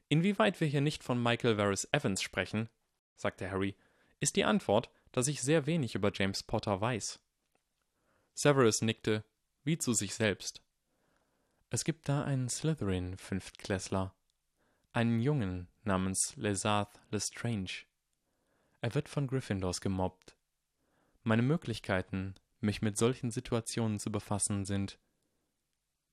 [0.10, 2.70] Inwieweit wir hier nicht von Michael Varys Evans sprechen,
[3.16, 3.76] sagte Harry,
[4.20, 7.20] ist die Antwort, dass ich sehr wenig über James Potter weiß.
[8.34, 9.24] Severus nickte,
[9.64, 10.62] wie zu sich selbst.
[11.70, 14.14] Es gibt da einen Slytherin-Fünftklässler,
[14.94, 17.86] einen Jungen namens Lesarth Lestrange.
[18.82, 20.36] Er wird von Gryffindors gemobbt.
[21.24, 25.00] Meine Möglichkeiten, mich mit solchen Situationen zu befassen, sind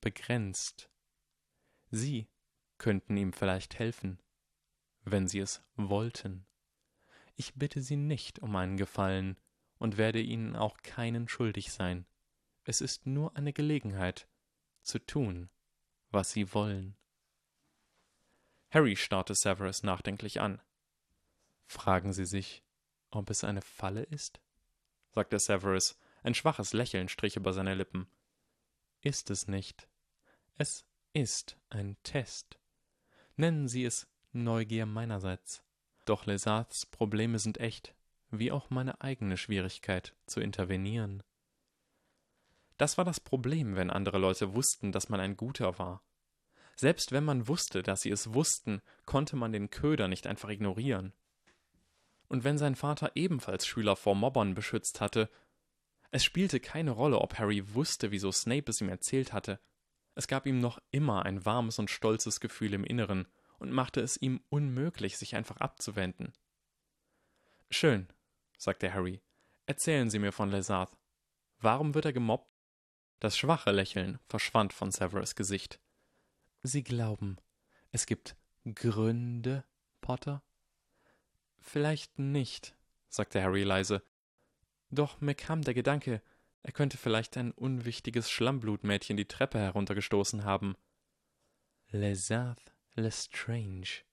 [0.01, 0.89] begrenzt.
[1.91, 2.27] Sie
[2.77, 4.21] könnten ihm vielleicht helfen,
[5.03, 6.45] wenn Sie es wollten.
[7.35, 9.37] Ich bitte Sie nicht um einen Gefallen
[9.77, 12.05] und werde Ihnen auch keinen schuldig sein.
[12.63, 14.27] Es ist nur eine Gelegenheit,
[14.83, 15.49] zu tun,
[16.11, 16.95] was Sie wollen.
[18.69, 20.61] Harry starrte Severus nachdenklich an.
[21.65, 22.63] Fragen Sie sich,
[23.09, 24.39] ob es eine Falle ist?
[25.11, 25.97] sagte Severus.
[26.21, 28.07] Ein schwaches Lächeln strich über seine Lippen.
[29.01, 29.87] Ist es nicht.
[30.57, 32.59] Es ist ein Test.
[33.35, 35.63] Nennen Sie es Neugier meinerseits.
[36.05, 37.95] Doch Lesarts Probleme sind echt,
[38.29, 41.23] wie auch meine eigene Schwierigkeit zu intervenieren.
[42.77, 46.03] Das war das Problem, wenn andere Leute wussten, dass man ein Guter war.
[46.75, 51.13] Selbst wenn man wusste, dass sie es wussten, konnte man den Köder nicht einfach ignorieren
[52.29, 55.29] und wenn sein Vater ebenfalls Schüler vor Mobbern beschützt hatte.
[56.11, 59.59] Es spielte keine Rolle, ob Harry wusste, wieso Snape es ihm erzählt hatte.
[60.15, 63.27] Es gab ihm noch immer ein warmes und stolzes Gefühl im Inneren
[63.59, 66.33] und machte es ihm unmöglich, sich einfach abzuwenden.
[67.69, 68.07] Schön,
[68.57, 69.21] sagte Harry.
[69.65, 70.97] Erzählen Sie mir von Lesarth.
[71.59, 72.49] Warum wird er gemobbt?
[73.19, 75.79] Das schwache Lächeln verschwand von Severus Gesicht.
[76.63, 77.37] Sie glauben,
[77.91, 78.35] es gibt
[78.73, 79.65] Gründe,
[80.01, 80.41] Potter?
[81.59, 82.75] Vielleicht nicht,
[83.09, 84.01] sagte Harry leise.
[84.89, 86.21] Doch mir kam der Gedanke,
[86.63, 90.75] er könnte vielleicht ein unwichtiges Schlammblutmädchen die Treppe heruntergestoßen haben.
[91.91, 94.03] Lesarth Lestrange,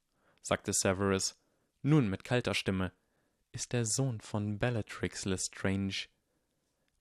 [0.42, 1.38] sagte Severus,
[1.82, 2.92] nun mit kalter Stimme,
[3.52, 6.08] ist der Sohn von Bellatrix Lestrange,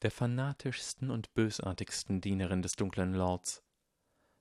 [0.01, 3.63] der fanatischsten und bösartigsten Dienerin des dunklen Lords.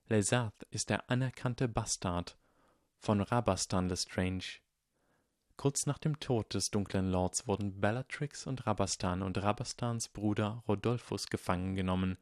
[0.07, 2.37] Lesarth ist der anerkannte Bastard
[2.97, 4.59] von Rabastan Lestrange,
[5.57, 11.27] Kurz nach dem Tod des dunklen Lords wurden Bellatrix und Rabastan und Rabastans Bruder Rodolphus
[11.27, 12.17] gefangen genommen,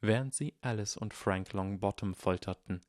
[0.00, 2.80] während sie Alice und Frank Longbottom folterten.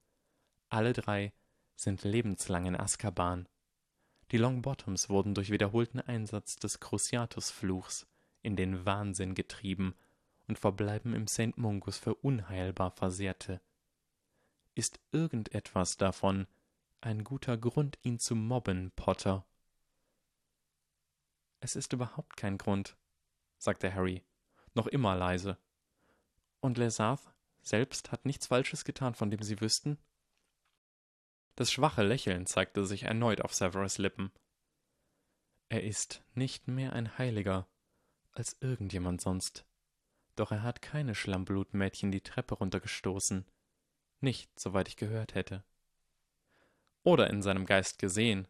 [0.70, 1.34] Alle drei
[1.76, 3.48] sind lebenslang in Azkaban.
[4.32, 8.08] Die Longbottoms wurden durch wiederholten Einsatz des Cruciatus-Fluchs
[8.42, 9.94] in den Wahnsinn getrieben
[10.48, 11.58] und verbleiben im St.
[11.58, 13.62] Mungus für unheilbar Versehrte.
[14.74, 16.48] Ist irgendetwas davon
[17.02, 19.46] ein guter Grund, ihn zu mobben, Potter?
[21.60, 22.98] Es ist überhaupt kein Grund,
[23.58, 24.24] sagte Harry,
[24.74, 25.58] noch immer leise.
[26.60, 29.98] Und Lesarth selbst hat nichts Falsches getan, von dem Sie wüssten?
[31.56, 34.32] Das schwache Lächeln zeigte sich erneut auf Severus Lippen.
[35.70, 37.68] Er ist nicht mehr ein Heiliger
[38.34, 39.66] als irgendjemand sonst.
[40.36, 43.46] Doch er hat keine Schlammblutmädchen die Treppe runtergestoßen.
[44.20, 45.64] Nicht, soweit ich gehört hätte.
[47.04, 48.48] Oder in seinem Geist gesehen,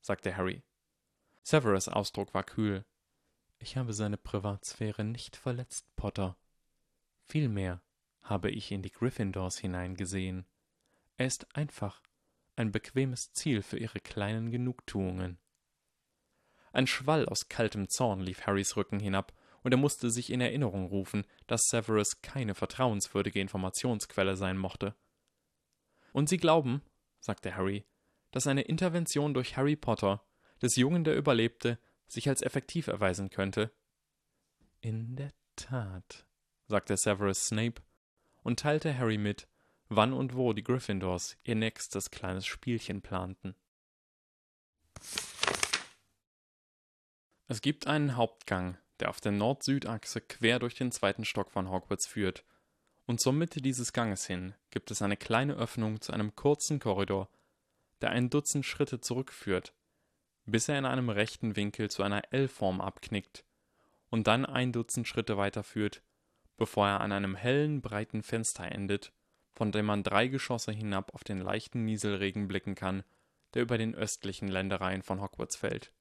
[0.00, 0.62] sagte Harry.
[1.48, 2.84] Severus Ausdruck war kühl.
[3.60, 6.36] Ich habe seine Privatsphäre nicht verletzt, Potter.
[7.22, 7.80] Vielmehr
[8.20, 10.44] habe ich in die Gryffindors hineingesehen.
[11.16, 12.02] Er ist einfach
[12.56, 15.38] ein bequemes Ziel für ihre kleinen Genugtuungen.
[16.72, 19.32] Ein Schwall aus kaltem Zorn lief Harrys Rücken hinab,
[19.62, 24.96] und er musste sich in Erinnerung rufen, dass Severus keine vertrauenswürdige Informationsquelle sein mochte.
[26.12, 26.82] Und Sie glauben,
[27.20, 27.86] sagte Harry,
[28.32, 30.25] dass eine Intervention durch Harry Potter
[30.62, 31.78] des Jungen, der überlebte,
[32.08, 33.72] sich als effektiv erweisen könnte.
[34.80, 36.26] In der Tat,
[36.66, 37.82] sagte Severus Snape
[38.42, 39.48] und teilte Harry mit,
[39.88, 43.54] wann und wo die Gryffindors ihr nächstes kleines Spielchen planten.
[47.48, 52.06] Es gibt einen Hauptgang, der auf der Nord-Süd-Achse quer durch den zweiten Stock von Hogwarts
[52.06, 52.44] führt,
[53.04, 57.28] und zur Mitte dieses Ganges hin gibt es eine kleine Öffnung zu einem kurzen Korridor,
[58.00, 59.74] der ein Dutzend Schritte zurückführt
[60.46, 63.44] bis er in einem rechten Winkel zu einer L-Form abknickt
[64.10, 66.02] und dann ein Dutzend Schritte weiterführt,
[66.56, 69.12] bevor er an einem hellen, breiten Fenster endet,
[69.54, 73.02] von dem man drei Geschosse hinab auf den leichten Nieselregen blicken kann,
[73.54, 75.92] der über den östlichen Ländereien von Hogwarts fällt.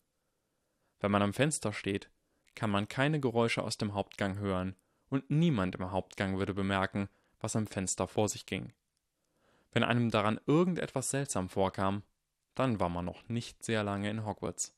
[1.00, 2.10] Wenn man am Fenster steht,
[2.54, 4.76] kann man keine Geräusche aus dem Hauptgang hören,
[5.10, 8.74] und niemand im Hauptgang würde bemerken, was am Fenster vor sich ging.
[9.72, 12.04] Wenn einem daran irgendetwas seltsam vorkam,
[12.56, 14.74] Dann war man noch nicht sehr lange in Hogwarts.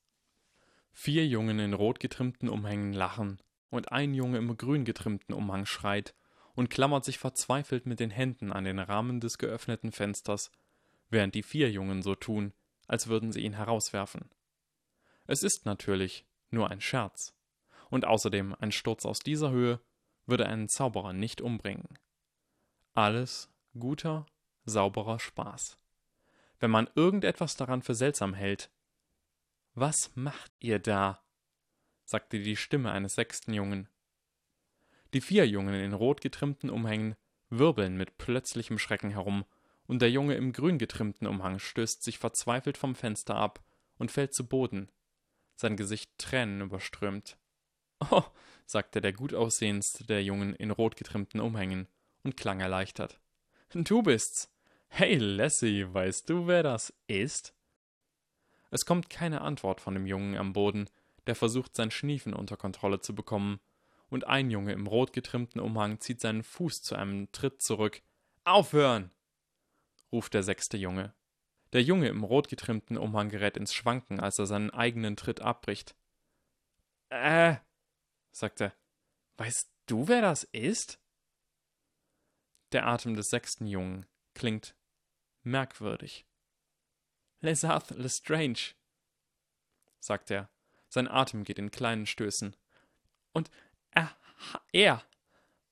[0.91, 6.15] Vier Jungen in rot getrimmten Umhängen lachen, und ein Junge im grün getrimmten Umhang schreit
[6.55, 10.51] und klammert sich verzweifelt mit den Händen an den Rahmen des geöffneten Fensters,
[11.09, 12.53] während die vier Jungen so tun,
[12.87, 14.29] als würden sie ihn herauswerfen.
[15.27, 17.35] Es ist natürlich nur ein Scherz,
[17.89, 19.81] und außerdem ein Sturz aus dieser Höhe
[20.25, 21.99] würde einen Zauberer nicht umbringen.
[22.93, 24.25] Alles guter,
[24.65, 25.77] sauberer Spaß.
[26.59, 28.71] Wenn man irgendetwas daran für seltsam hält.
[29.73, 31.23] Was macht ihr da?
[32.05, 33.89] sagte die Stimme eines sechsten Jungen.
[35.13, 37.15] Die vier Jungen in rot getrimmten Umhängen
[37.49, 39.45] wirbeln mit plötzlichem Schrecken herum,
[39.85, 43.63] und der Junge im grün getrimmten Umhang stößt sich verzweifelt vom Fenster ab
[43.97, 44.91] und fällt zu Boden,
[45.55, 47.37] sein Gesicht Tränen überströmt.
[48.11, 48.23] Oh,
[48.65, 51.87] sagte der gut aussehendste der Jungen in rot getrimmten Umhängen
[52.23, 53.19] und klang erleichtert.
[53.73, 54.53] Du bist's.
[54.89, 57.53] Hey, Lassie, weißt du, wer das ist?
[58.71, 60.89] Es kommt keine Antwort von dem Jungen am Boden,
[61.27, 63.59] der versucht, sein Schniefen unter Kontrolle zu bekommen,
[64.09, 68.01] und ein Junge im rot getrimmten Umhang zieht seinen Fuß zu einem Tritt zurück.
[68.45, 69.11] Aufhören!
[70.11, 71.13] ruft der sechste Junge.
[71.73, 75.95] Der Junge im rot getrimmten Umhang gerät ins Schwanken, als er seinen eigenen Tritt abbricht.
[77.09, 77.57] Äh,
[78.31, 78.73] sagt er.
[79.35, 80.99] Weißt du, wer das ist?
[82.71, 84.76] Der Atem des sechsten Jungen klingt
[85.47, 86.25] merkwürdig.
[87.39, 88.73] Lesarth Lestrange,
[89.99, 90.49] sagt er.
[90.89, 92.55] Sein Atem geht in kleinen Stößen.
[93.33, 93.51] Und
[93.91, 94.15] er,
[94.71, 95.03] er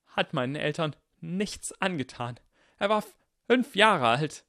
[0.08, 2.40] hat meinen Eltern nichts angetan.
[2.78, 3.04] Er war
[3.48, 4.46] fünf Jahre alt.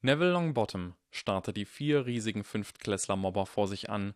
[0.00, 4.14] Neville Longbottom starrte die vier riesigen Fünftklässler-Mobber vor sich an,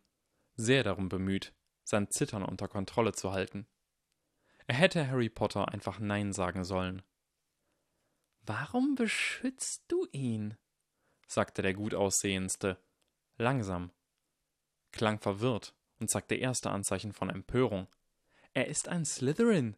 [0.54, 1.52] sehr darum bemüht,
[1.84, 3.68] sein Zittern unter Kontrolle zu halten.
[4.66, 7.02] Er hätte Harry Potter einfach Nein sagen sollen.
[8.46, 10.56] Warum beschützt du ihn?
[11.26, 12.80] sagte der Gutaussehendste,
[13.36, 13.90] langsam,
[14.92, 17.88] klang verwirrt und zeigte erste Anzeichen von Empörung.
[18.54, 19.76] Er ist ein Slytherin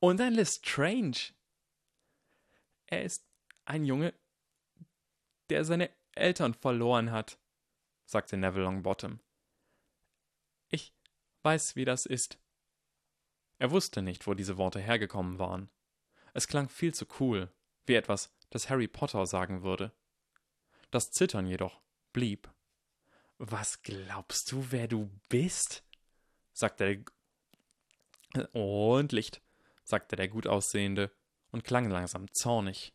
[0.00, 1.32] und ein Lestrange.
[2.86, 3.26] Er ist
[3.64, 4.12] ein Junge,
[5.48, 7.38] der seine Eltern verloren hat,
[8.04, 9.18] sagte Neville Longbottom.
[10.68, 10.92] Ich
[11.42, 12.38] weiß, wie das ist.
[13.58, 15.70] Er wusste nicht, wo diese Worte hergekommen waren.
[16.34, 17.50] Es klang viel zu cool,
[17.86, 19.92] wie etwas, das Harry Potter sagen würde.
[20.90, 21.80] Das Zittern jedoch
[22.12, 22.50] blieb.
[23.38, 25.84] Was glaubst du, wer du bist?
[26.52, 27.04] sagte
[28.34, 28.54] der.
[28.54, 29.42] Und Licht,
[29.84, 31.10] sagte der gut aussehende
[31.50, 32.92] und klang langsam zornig.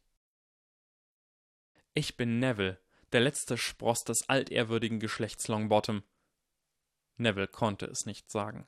[1.93, 2.79] Ich bin Neville,
[3.11, 6.03] der letzte Spross des altehrwürdigen Geschlechts Longbottom.
[7.17, 8.67] Neville konnte es nicht sagen.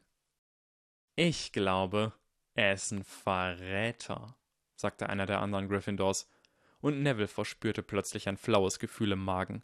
[1.15, 2.13] Ich glaube,
[2.53, 4.37] er ist ein Verräter,
[4.81, 6.27] sagte einer der anderen Gryffindors,
[6.81, 9.63] und Neville verspürte plötzlich ein flaues Gefühl im Magen.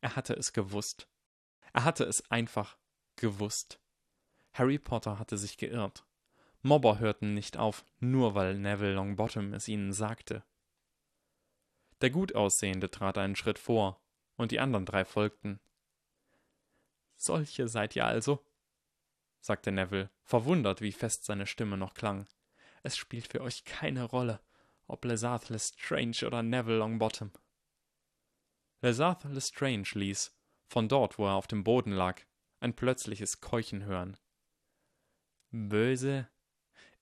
[0.00, 1.06] Er hatte es gewusst.
[1.72, 2.76] Er hatte es einfach
[3.16, 3.78] gewusst.
[4.52, 6.04] Harry Potter hatte sich geirrt.
[6.62, 10.42] Mobber hörten nicht auf, nur weil Neville Longbottom es ihnen sagte.
[12.00, 14.00] Der Gutaussehende trat einen Schritt vor,
[14.36, 15.60] und die anderen drei folgten.
[17.16, 18.44] Solche seid ihr also?
[19.40, 22.26] sagte Neville, verwundert, wie fest seine Stimme noch klang.
[22.84, 24.40] Es spielt für euch keine Rolle,
[24.86, 27.32] ob Lesarth Lestrange oder Neville Longbottom.
[28.82, 30.36] Lesarth Lestrange ließ,
[30.68, 32.20] von dort, wo er auf dem Boden lag,
[32.60, 34.18] ein plötzliches Keuchen hören.
[35.50, 36.28] Böse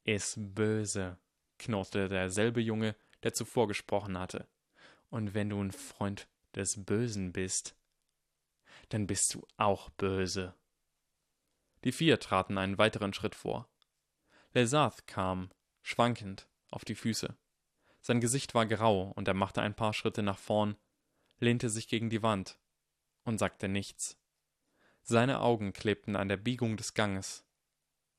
[0.04, 1.18] ist böse,
[1.58, 4.48] knurrte derselbe Junge, der zuvor gesprochen hatte.
[5.10, 7.76] Und wenn du ein Freund des Bösen bist,
[8.90, 10.54] dann bist du auch böse.
[11.82, 13.68] Die vier traten einen weiteren Schritt vor.
[14.54, 15.50] Lesarth kam,
[15.82, 17.36] schwankend, auf die Füße.
[18.00, 20.76] Sein Gesicht war grau und er machte ein paar Schritte nach vorn,
[21.38, 22.58] lehnte sich gegen die Wand
[23.24, 24.18] und sagte nichts.
[25.02, 27.44] Seine Augen klebten an der Biegung des Ganges,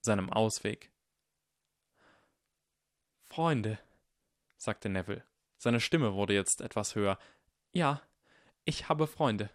[0.02, 0.92] seinem Ausweg.
[3.24, 3.80] Freunde,
[4.58, 5.24] sagte Neville.
[5.58, 7.18] Seine Stimme wurde jetzt etwas höher.
[7.72, 8.02] Ja,
[8.66, 9.50] ich habe Freunde.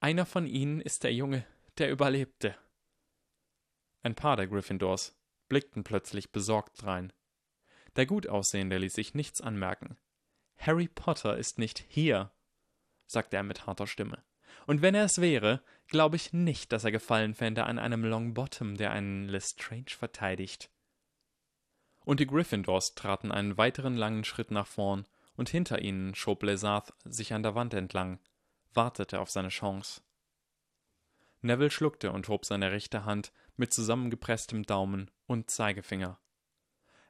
[0.00, 1.46] Einer von ihnen ist der Junge,
[1.78, 2.56] der überlebte.
[4.02, 5.16] Ein paar der Gryffindors
[5.48, 7.12] blickten plötzlich besorgt drein.
[7.96, 9.96] Der Gutaussehende ließ sich nichts anmerken.
[10.58, 12.30] Harry Potter ist nicht hier,
[13.06, 14.22] sagte er mit harter Stimme.
[14.66, 18.76] Und wenn er es wäre, glaube ich nicht, dass er Gefallen fände an einem Longbottom,
[18.76, 20.70] der einen Lestrange verteidigt.
[22.04, 26.94] Und die Gryffindors traten einen weiteren langen Schritt nach vorn, und hinter ihnen schob Lesarth
[27.04, 28.20] sich an der Wand entlang,
[28.72, 30.00] wartete auf seine Chance.
[31.42, 36.20] Neville schluckte und hob seine rechte Hand mit zusammengepresstem Daumen und Zeigefinger.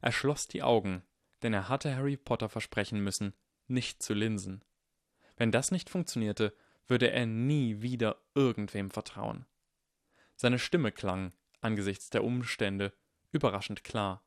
[0.00, 1.02] Er schloss die Augen,
[1.42, 3.34] denn er hatte Harry Potter versprechen müssen,
[3.66, 4.64] nicht zu linsen.
[5.36, 9.46] Wenn das nicht funktionierte, würde er nie wieder irgendwem vertrauen.
[10.36, 12.92] Seine Stimme klang, angesichts der Umstände,
[13.32, 14.22] überraschend klar.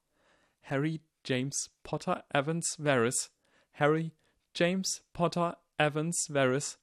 [0.61, 3.32] Harry James Potter Evans Varys.
[3.74, 4.11] Harry
[4.55, 6.80] James Potter Evans Varys.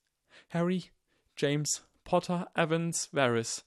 [0.50, 0.90] Harry
[1.36, 3.64] James Potter Evans Varys.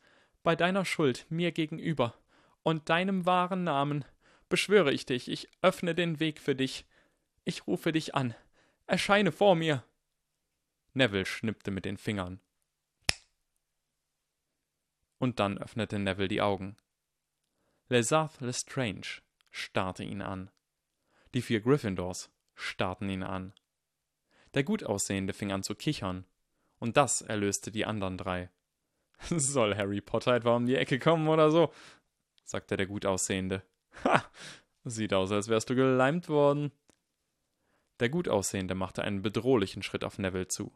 [0.49, 2.17] Bei deiner Schuld mir gegenüber
[2.63, 4.03] und deinem wahren Namen
[4.49, 6.87] beschwöre ich dich, ich öffne den Weg für dich.
[7.45, 8.33] Ich rufe dich an.
[8.87, 9.83] Erscheine vor mir.
[10.95, 12.39] Neville schnippte mit den Fingern.
[15.19, 16.77] Und dann öffnete Neville die Augen.
[17.87, 19.21] Lesarth Lestrange
[19.51, 20.49] starrte ihn an.
[21.35, 23.53] Die vier Gryffindors starrten ihn an.
[24.55, 26.25] Der Gutaussehende fing an zu kichern,
[26.79, 28.49] und das erlöste die anderen drei.
[29.30, 31.72] Soll Harry Potter etwa um die Ecke kommen oder so?
[32.43, 33.63] sagte der Gutaussehende.
[34.03, 34.24] Ha!
[34.86, 36.72] Sieht aus, als wärst du geleimt worden.
[37.99, 40.74] Der Gutaussehende machte einen bedrohlichen Schritt auf Neville zu.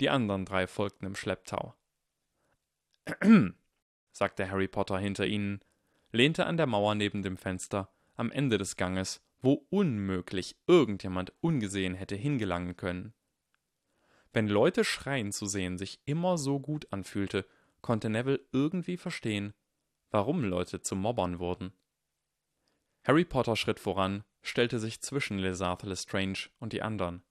[0.00, 1.74] Die anderen drei folgten im Schlepptau.
[4.12, 5.60] sagte Harry Potter hinter ihnen,
[6.10, 11.94] lehnte an der Mauer neben dem Fenster, am Ende des Ganges, wo unmöglich irgendjemand ungesehen
[11.94, 13.14] hätte hingelangen können.
[14.32, 17.46] Wenn Leute schreien zu sehen sich immer so gut anfühlte,
[17.80, 19.54] konnte Neville irgendwie verstehen,
[20.10, 21.72] warum Leute zu Mobbern wurden.
[23.04, 27.22] Harry Potter schritt voran, stellte sich zwischen Lesarth Lestrange und die anderen.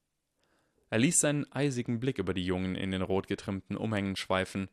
[0.90, 4.70] Er ließ seinen eisigen Blick über die Jungen in den rot getrimmten Umhängen schweifen,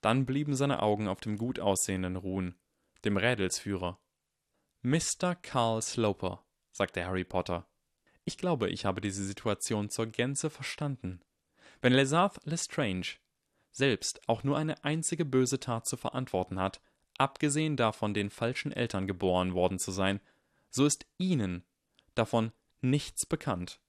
[0.00, 2.54] dann blieben seine Augen auf dem gut aussehenden ruhen,
[3.04, 3.98] dem Rädelsführer.
[4.82, 5.34] Mr.
[5.34, 7.66] Carl Sloper, sagte Harry Potter.
[8.24, 11.20] Ich glaube, ich habe diese Situation zur Gänze verstanden.
[11.80, 13.16] Wenn Lesarth Lestrange
[13.74, 16.80] selbst auch nur eine einzige böse Tat zu verantworten hat,
[17.18, 20.20] abgesehen davon, den falschen Eltern geboren worden zu sein,
[20.70, 21.64] so ist Ihnen
[22.14, 23.80] davon nichts bekannt.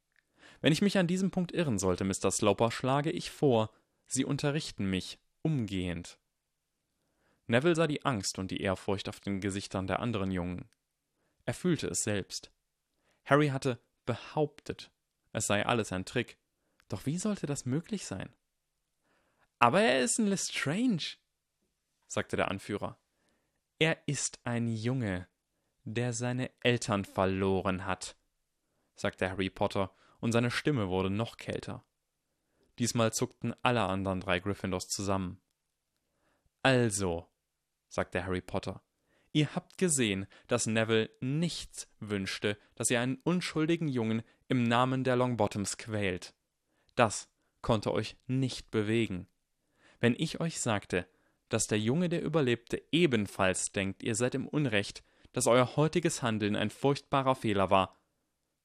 [0.61, 2.31] Wenn ich mich an diesem Punkt irren sollte, Mr.
[2.31, 3.71] Sloper, schlage ich vor,
[4.07, 6.19] Sie unterrichten mich umgehend.
[7.47, 10.67] Neville sah die Angst und die Ehrfurcht auf den Gesichtern der anderen Jungen.
[11.45, 12.51] Er fühlte es selbst.
[13.23, 14.91] Harry hatte behauptet,
[15.31, 16.37] es sei alles ein Trick.
[16.87, 18.33] Doch wie sollte das möglich sein?
[19.59, 21.17] Aber er ist ein Lestrange,
[22.07, 22.99] sagte der Anführer.
[23.79, 25.27] Er ist ein Junge,
[25.83, 28.15] der seine Eltern verloren hat,
[28.95, 31.85] sagte Harry Potter, und seine Stimme wurde noch kälter.
[32.79, 35.41] Diesmal zuckten alle anderen drei Gryffindors zusammen.
[36.63, 37.29] Also,
[37.89, 38.81] sagte Harry Potter,
[39.33, 45.15] ihr habt gesehen, dass Neville nicht wünschte, dass ihr einen unschuldigen Jungen im Namen der
[45.15, 46.33] Longbottoms quält.
[46.95, 47.29] Das
[47.61, 49.27] konnte euch nicht bewegen.
[49.99, 51.07] Wenn ich euch sagte,
[51.49, 56.55] dass der Junge, der überlebte, ebenfalls denkt, ihr seid im Unrecht, dass euer heutiges Handeln
[56.55, 57.97] ein furchtbarer Fehler war,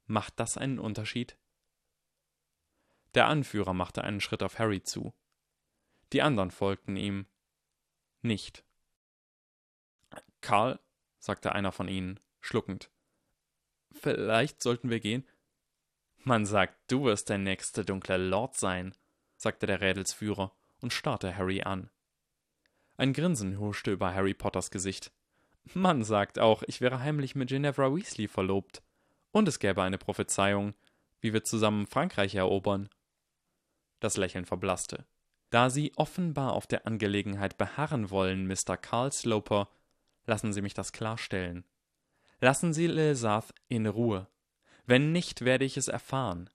[0.07, 1.37] macht das einen Unterschied?
[3.14, 5.12] Der Anführer machte einen Schritt auf Harry zu.
[6.12, 7.26] Die anderen folgten ihm.
[8.22, 8.64] Nicht.
[10.41, 10.81] Karl,
[11.18, 12.91] sagte einer von ihnen, schluckend.
[13.93, 15.26] Vielleicht sollten wir gehen.
[16.18, 18.95] Man sagt, du wirst der nächste dunkle Lord sein,
[19.37, 21.91] sagte der Rädelsführer und starrte Harry an.
[22.97, 25.12] Ein Grinsen huschte über Harry Potters Gesicht.
[25.74, 28.83] Man sagt auch, ich wäre heimlich mit Ginevra Weasley verlobt.
[29.33, 30.74] Und es gäbe eine Prophezeiung,
[31.20, 32.89] wie wir zusammen Frankreich erobern.
[34.01, 35.05] Das Lächeln verblasste.
[35.51, 38.76] Da Sie offenbar auf der Angelegenheit beharren wollen, Mr.
[38.76, 39.68] Carl Sloper,
[40.26, 41.64] lassen Sie mich das klarstellen.
[42.41, 44.28] Lassen Sie Lesarth in Ruhe.
[44.87, 46.49] Wenn nicht, werde ich es erfahren.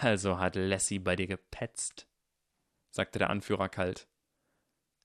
[0.00, 2.06] Also hat Lassie bei dir gepetzt,
[2.94, 4.06] sagte der Anführer kalt.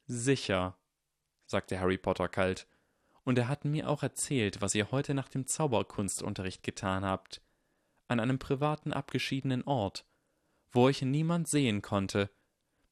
[0.05, 0.77] Sicher,
[1.47, 2.67] sagte Harry Potter kalt,
[3.23, 7.41] und er hat mir auch erzählt, was ihr heute nach dem Zauberkunstunterricht getan habt,
[8.07, 10.05] an einem privaten abgeschiedenen Ort,
[10.71, 12.29] wo euch niemand sehen konnte,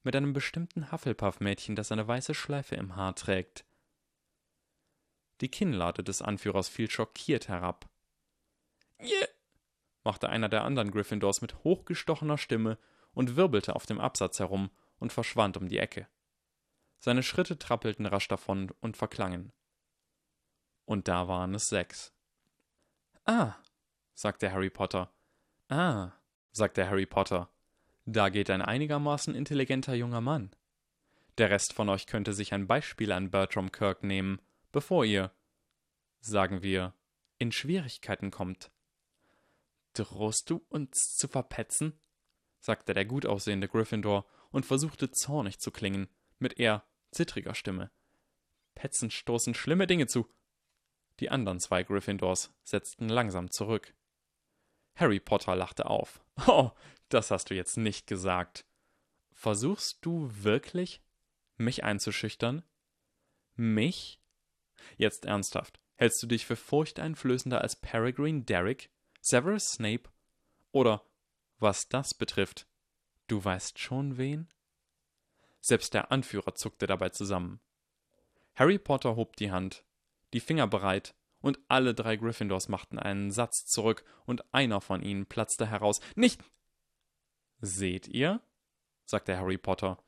[0.01, 3.65] mit einem bestimmten Hufflepuff-Mädchen, das eine weiße Schleife im Haar trägt.
[5.41, 7.87] Die Kinnlade des Anführers fiel schockiert herab.
[8.99, 9.27] Yeah!
[10.03, 12.79] machte einer der anderen Gryffindors mit hochgestochener Stimme
[13.11, 16.07] und wirbelte auf dem Absatz herum und verschwand um die Ecke.
[16.99, 19.51] Seine Schritte trappelten rasch davon und verklangen.
[20.85, 22.13] Und da waren es sechs.
[23.25, 23.55] Ah,
[24.13, 25.11] sagte Harry Potter.
[25.69, 26.11] Ah,
[26.51, 27.49] sagte Harry Potter.
[28.05, 30.51] Da geht ein einigermaßen intelligenter junger Mann.
[31.37, 34.41] Der Rest von euch könnte sich ein Beispiel an Bertram Kirk nehmen,
[34.71, 35.31] bevor ihr,
[36.19, 36.93] sagen wir,
[37.37, 38.71] in Schwierigkeiten kommt.
[39.93, 41.99] Drohst du uns zu verpetzen?
[42.59, 44.25] sagte der gut aussehende Gryffindor
[44.57, 47.91] und versuchte zornig zu klingen, mit eher zittriger Stimme.
[48.73, 50.27] Petzen stoßen schlimme Dinge zu.
[51.19, 53.93] Die anderen zwei Gryffindors setzten langsam zurück.
[54.95, 56.25] Harry Potter lachte auf.
[56.47, 56.71] Oh,
[57.09, 58.65] das hast du jetzt nicht gesagt.
[59.31, 61.03] Versuchst du wirklich,
[61.57, 62.63] mich einzuschüchtern?
[63.55, 64.19] Mich?
[64.97, 65.79] Jetzt ernsthaft.
[65.97, 68.89] Hältst du dich für furchteinflößender als Peregrine Derrick,
[69.21, 70.09] Severus Snape
[70.71, 71.03] oder,
[71.59, 72.66] was das betrifft,
[73.27, 74.47] du weißt schon wen?
[75.61, 77.59] Selbst der Anführer zuckte dabei zusammen.
[78.55, 79.83] Harry Potter hob die Hand,
[80.33, 85.25] die Finger bereit, und alle drei Gryffindors machten einen Satz zurück, und einer von ihnen
[85.25, 86.01] platzte heraus.
[86.15, 86.43] Nicht.
[87.59, 88.41] Seht ihr?
[89.05, 90.03] sagte Harry Potter.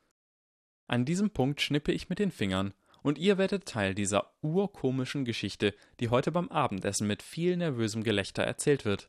[0.86, 5.74] An diesem Punkt schnippe ich mit den Fingern, und ihr werdet Teil dieser urkomischen Geschichte,
[6.00, 9.08] die heute beim Abendessen mit viel nervösem Gelächter erzählt wird.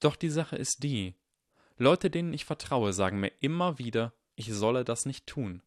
[0.00, 1.14] Doch die Sache ist die.
[1.78, 5.62] Leute, denen ich vertraue, sagen mir immer wieder, ich solle das nicht tun.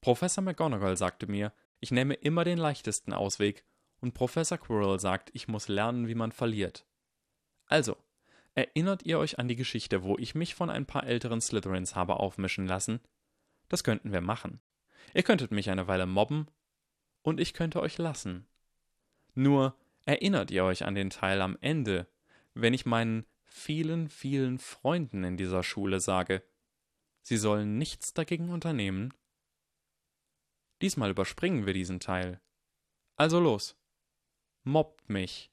[0.00, 3.64] Professor McGonagall sagte mir, ich nehme immer den leichtesten Ausweg,
[4.00, 6.86] und Professor Quirrell sagt, ich muss lernen, wie man verliert.
[7.66, 7.96] Also,
[8.54, 12.16] erinnert ihr euch an die Geschichte, wo ich mich von ein paar älteren Slytherins habe
[12.16, 13.00] aufmischen lassen?
[13.68, 14.60] Das könnten wir machen.
[15.14, 16.48] Ihr könntet mich eine Weile mobben,
[17.22, 18.46] und ich könnte euch lassen.
[19.34, 19.76] Nur
[20.06, 22.06] erinnert ihr euch an den Teil am Ende,
[22.54, 26.42] wenn ich meinen vielen, vielen Freunden in dieser Schule sage,
[27.22, 29.12] sie sollen nichts dagegen unternehmen?
[30.80, 32.40] Diesmal überspringen wir diesen Teil.
[33.16, 33.76] Also los.
[34.62, 35.52] Mobbt mich.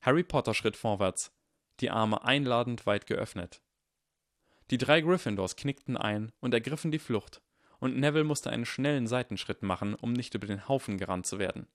[0.00, 1.32] Harry Potter schritt vorwärts,
[1.80, 3.62] die Arme einladend weit geöffnet.
[4.70, 7.42] Die drei Gryffindors knickten ein und ergriffen die Flucht,
[7.80, 11.66] und Neville musste einen schnellen Seitenschritt machen, um nicht über den Haufen gerannt zu werden.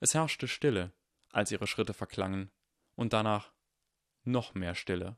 [0.00, 0.92] Es herrschte Stille,
[1.32, 2.50] als ihre Schritte verklangen,
[2.98, 3.52] und danach
[4.24, 5.16] noch mehr Stille.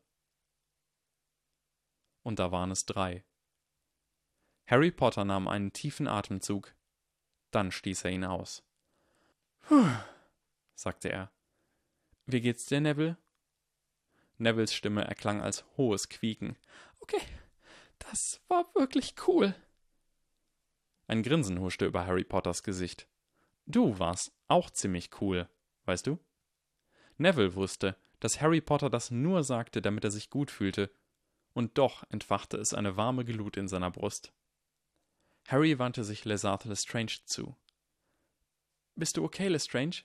[2.22, 3.24] Und da waren es drei.
[4.66, 6.74] Harry Potter nahm einen tiefen Atemzug,
[7.50, 8.62] dann stieß er ihn aus.
[9.62, 9.88] Puh,
[10.74, 11.32] sagte er.
[12.26, 13.16] Wie geht's dir, Neville?
[14.36, 16.58] Nevilles Stimme erklang als hohes Quieken.
[17.00, 17.22] Okay,
[17.98, 19.54] das war wirklich cool.
[21.06, 23.08] Ein Grinsen huschte über Harry Potters Gesicht.
[23.64, 25.48] Du warst auch ziemlich cool,
[25.86, 26.18] weißt du?
[27.20, 30.90] Neville wusste, dass Harry Potter das nur sagte, damit er sich gut fühlte,
[31.52, 34.32] und doch entfachte es eine warme Glut in seiner Brust.
[35.46, 37.56] Harry wandte sich Lesarth Lestrange zu.
[38.94, 40.02] Bist du okay, Lestrange?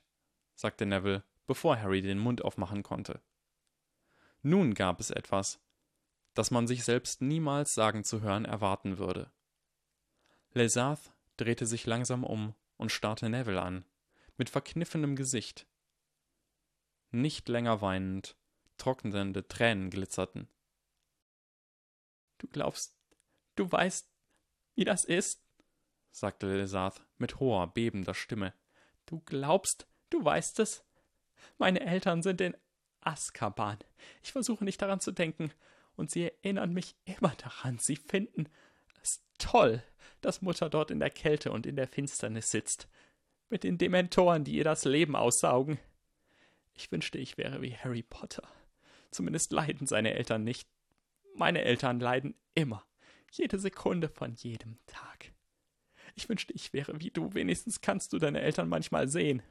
[0.56, 3.22] sagte Neville, bevor Harry den Mund aufmachen konnte.
[4.42, 5.60] Nun gab es etwas,
[6.34, 9.32] das man sich selbst niemals sagen zu hören erwarten würde.
[10.54, 13.86] Lesarth drehte sich langsam um und starrte Neville an,
[14.38, 15.66] mit verkniffenem Gesicht.
[17.16, 18.36] Nicht länger weinend,
[18.76, 20.50] trocknende Tränen glitzerten.
[22.40, 22.94] Du glaubst,
[23.56, 24.12] du weißt,
[24.76, 25.42] wie das ist?
[26.12, 28.54] sagte Lesarth mit hoher, bebender Stimme.
[29.06, 30.84] Du glaubst, du weißt es?
[31.58, 32.58] Meine Eltern sind in
[33.00, 33.78] Azkaban.
[34.22, 35.54] Ich versuche nicht daran zu denken,
[35.96, 37.80] und sie erinnern mich immer daran.
[37.80, 38.50] Sie finden
[39.02, 39.82] es toll,
[40.20, 42.90] dass Mutter dort in der Kälte und in der Finsternis sitzt,
[43.48, 45.80] mit den Dementoren, die ihr das Leben aussaugen.
[46.76, 48.48] Ich wünschte, ich wäre wie Harry Potter.
[49.12, 50.68] Zumindest leiden seine Eltern nicht.
[51.36, 52.86] Meine Eltern leiden immer,
[53.32, 55.34] jede Sekunde von jedem Tag.
[56.16, 57.34] Ich wünschte, ich wäre wie du.
[57.34, 59.42] Wenigstens kannst du deine Eltern manchmal sehen.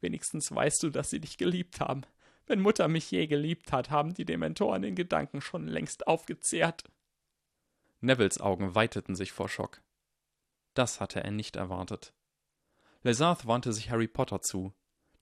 [0.00, 2.02] Wenigstens weißt du, dass sie dich geliebt haben.
[2.46, 6.84] Wenn Mutter mich je geliebt hat, haben die Dementoren den Gedanken schon längst aufgezehrt.
[8.00, 9.82] Nevilles Augen weiteten sich vor Schock.
[10.74, 12.14] Das hatte er nicht erwartet.
[13.02, 14.72] Lesarth wandte sich Harry Potter zu,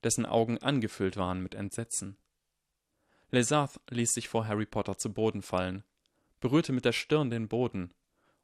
[0.03, 2.17] dessen Augen angefüllt waren mit Entsetzen.
[3.31, 5.83] Lesarth ließ sich vor Harry Potter zu Boden fallen,
[6.39, 7.93] berührte mit der Stirn den Boden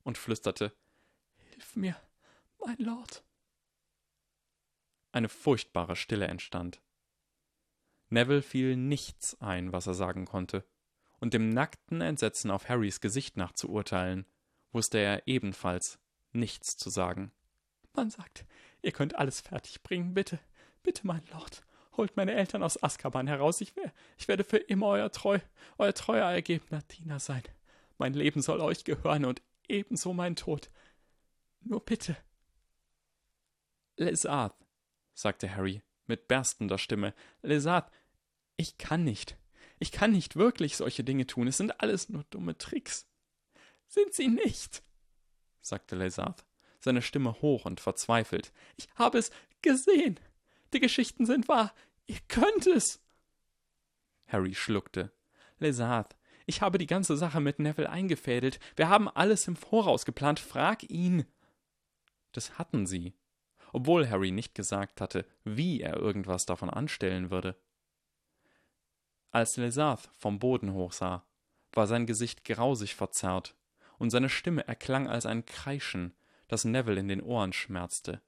[0.03, 0.73] und flüsterte
[1.51, 1.95] Hilf mir,
[2.63, 3.23] mein Lord.
[5.11, 6.81] Eine furchtbare Stille entstand.
[8.09, 10.65] Neville fiel nichts ein, was er sagen konnte,
[11.19, 14.25] und dem nackten Entsetzen auf Harrys Gesicht nach zu urteilen,
[14.71, 15.99] wusste er ebenfalls
[16.33, 17.31] nichts zu sagen.
[17.93, 18.45] Man sagt,
[18.81, 20.39] ihr könnt alles fertigbringen, bitte,
[20.85, 21.63] bitte, mein Lord.
[21.97, 23.61] Holt meine Eltern aus Azkaban heraus.
[23.61, 23.73] Ich,
[24.17, 25.39] ich werde für immer euer treu,
[25.77, 27.43] euer treuer ergebener Diener sein.
[27.97, 30.69] Mein Leben soll euch gehören und ebenso mein Tod.
[31.61, 32.15] Nur bitte,
[33.97, 34.55] Lesarth,
[35.13, 37.13] sagte Harry mit berstender Stimme.
[37.41, 37.91] Lesarth,
[38.57, 39.37] ich kann nicht.
[39.79, 41.47] Ich kann nicht wirklich solche Dinge tun.
[41.47, 43.07] Es sind alles nur dumme Tricks.
[43.87, 44.83] Sind sie nicht,
[45.61, 46.45] sagte Lesarth,
[46.79, 48.51] seine Stimme hoch und verzweifelt.
[48.77, 49.31] Ich habe es
[49.61, 50.19] gesehen.
[50.73, 51.73] Die Geschichten sind wahr.
[52.07, 53.01] Ihr könnt es.
[54.27, 55.11] Harry schluckte.
[55.59, 58.59] Lesarth, ich habe die ganze Sache mit Neville eingefädelt.
[58.75, 60.39] Wir haben alles im Voraus geplant.
[60.39, 61.25] Frag ihn.
[62.31, 63.13] Das hatten sie,
[63.71, 67.55] obwohl Harry nicht gesagt hatte, wie er irgendwas davon anstellen würde.
[69.31, 71.25] Als Lesarth vom Boden hochsah,
[71.71, 73.55] war sein Gesicht grausig verzerrt,
[73.97, 76.13] und seine Stimme erklang als ein Kreischen,
[76.47, 78.21] das Neville in den Ohren schmerzte.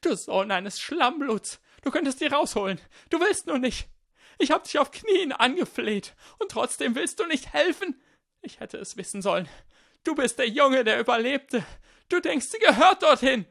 [0.00, 1.60] Du Sohn eines Schlammbluts!
[1.82, 2.80] Du könntest die rausholen!
[3.10, 3.88] Du willst nur nicht!
[4.38, 8.00] Ich hab dich auf Knien angefleht, und trotzdem willst du nicht helfen!
[8.42, 9.48] Ich hätte es wissen sollen.
[10.04, 11.64] Du bist der Junge, der überlebte.
[12.08, 13.46] Du denkst, sie gehört dorthin.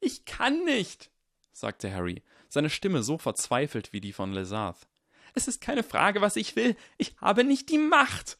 [0.00, 1.10] Ich kann nicht,
[1.52, 4.86] sagte Harry, seine Stimme so verzweifelt wie die von Lesarth.
[5.34, 6.76] Es ist keine Frage, was ich will.
[6.98, 8.38] Ich habe nicht die Macht.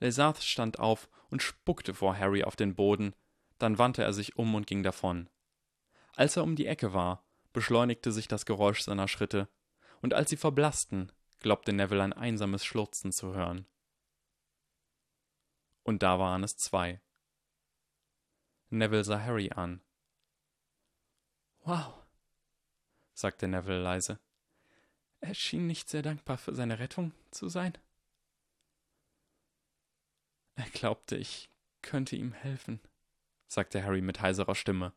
[0.00, 3.14] Lesarth stand auf und spuckte vor Harry auf den Boden,
[3.58, 5.28] dann wandte er sich um und ging davon.
[6.18, 9.48] Als er um die Ecke war, beschleunigte sich das Geräusch seiner Schritte,
[10.02, 13.66] und als sie verblassten, glaubte Neville ein einsames Schluchzen zu hören
[15.88, 17.00] und da waren es zwei.
[18.68, 19.80] Neville sah Harry an.
[21.60, 21.94] Wow,
[23.14, 24.20] sagte Neville leise.
[25.20, 27.72] Er schien nicht sehr dankbar für seine Rettung zu sein.
[30.56, 31.48] Er glaubte, ich
[31.80, 32.82] könnte ihm helfen,
[33.46, 34.92] sagte Harry mit heiserer Stimme.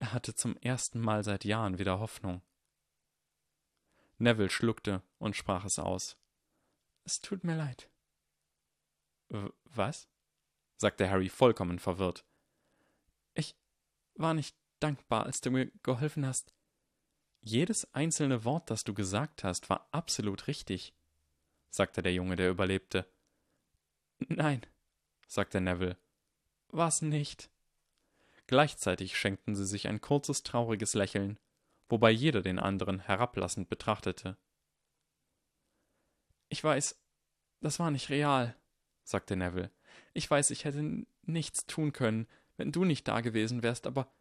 [0.00, 2.42] Er hatte zum ersten Mal seit Jahren wieder Hoffnung.
[4.18, 6.16] Neville schluckte und sprach es aus.
[7.04, 7.90] Es tut mir leid.
[9.28, 10.08] Was?
[10.76, 12.24] sagte Harry vollkommen verwirrt.
[13.34, 13.54] Ich
[14.14, 16.54] war nicht dankbar, als du mir geholfen hast.
[17.42, 20.94] Jedes einzelne Wort, das du gesagt hast, war absolut richtig,
[21.68, 23.06] sagte der Junge, der überlebte.
[24.18, 24.64] Nein,
[25.26, 25.98] sagte Neville.
[26.68, 27.49] War's nicht.
[28.50, 31.38] Gleichzeitig schenkten sie sich ein kurzes, trauriges Lächeln,
[31.88, 34.36] wobei jeder den anderen herablassend betrachtete.
[36.48, 37.00] Ich weiß,
[37.60, 38.56] das war nicht real,
[39.04, 39.70] sagte Neville.
[40.14, 42.26] Ich weiß, ich hätte nichts tun können,
[42.56, 44.12] wenn du nicht da gewesen wärst, aber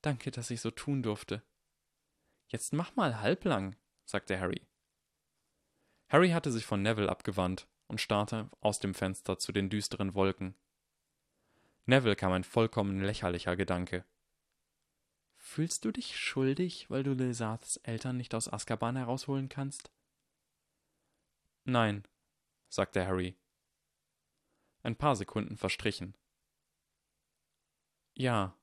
[0.00, 1.42] danke, dass ich so tun durfte.
[2.46, 3.74] Jetzt mach mal halblang,
[4.04, 4.64] sagte Harry.
[6.08, 10.54] Harry hatte sich von Neville abgewandt und starrte aus dem Fenster zu den düsteren Wolken.
[11.90, 14.04] Neville kam ein vollkommen lächerlicher Gedanke.
[15.36, 19.92] Fühlst du dich schuldig, weil du Lesarths Eltern nicht aus Azkaban herausholen kannst?
[21.64, 22.04] Nein,
[22.68, 23.36] sagte Harry
[24.82, 26.16] ein paar Sekunden verstrichen.
[28.14, 28.56] Ja,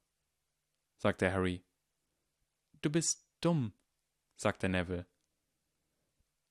[0.98, 1.64] sagte Harry.
[2.82, 3.74] Du bist dumm,
[4.36, 5.08] sagte Neville.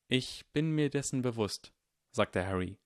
[0.09, 1.73] Ich bin mir dessen bewusst,
[2.11, 2.79] sagte Harry.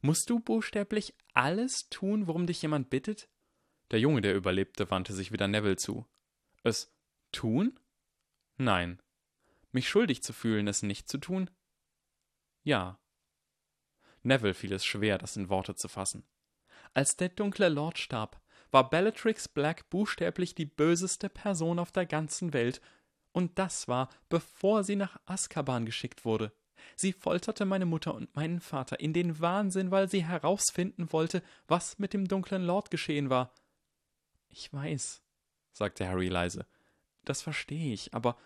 [0.00, 3.28] Musst du buchstäblich alles tun, worum dich jemand bittet?
[3.90, 6.06] Der Junge, der überlebte, wandte sich wieder Neville zu.
[6.62, 6.94] Es
[7.32, 7.78] tun?
[8.56, 9.02] Nein.
[9.72, 11.50] Mich schuldig zu fühlen, es nicht zu tun?
[12.62, 13.00] Ja.
[14.22, 16.26] Neville fiel es schwer, das in Worte zu fassen.
[16.94, 18.40] Als der dunkle Lord starb,
[18.70, 22.80] war Bellatrix Black buchstäblich die böseste Person auf der ganzen Welt,
[23.32, 26.52] und das war, bevor sie nach Azkaban geschickt wurde.
[26.96, 31.98] Sie folterte meine Mutter und meinen Vater in den Wahnsinn, weil sie herausfinden wollte, was
[31.98, 33.52] mit dem dunklen Lord geschehen war.
[34.48, 35.22] Ich weiß,
[35.72, 36.66] sagte Harry leise.
[37.24, 38.36] Das verstehe ich, aber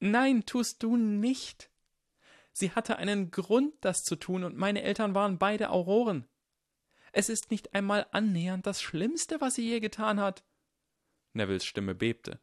[0.00, 1.70] nein, tust du nicht.
[2.52, 6.26] Sie hatte einen Grund, das zu tun, und meine Eltern waren beide Auroren.
[7.12, 10.44] Es ist nicht einmal annähernd das Schlimmste, was sie je getan hat.
[11.32, 12.40] Nevilles Stimme bebte.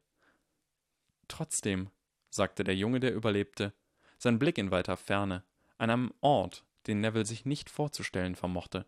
[1.27, 1.89] Trotzdem,
[2.29, 3.73] sagte der Junge, der überlebte,
[4.25, 5.43] sein Blick in weiter Ferne,
[5.77, 8.87] an einem Ort, den Neville sich nicht vorzustellen vermochte.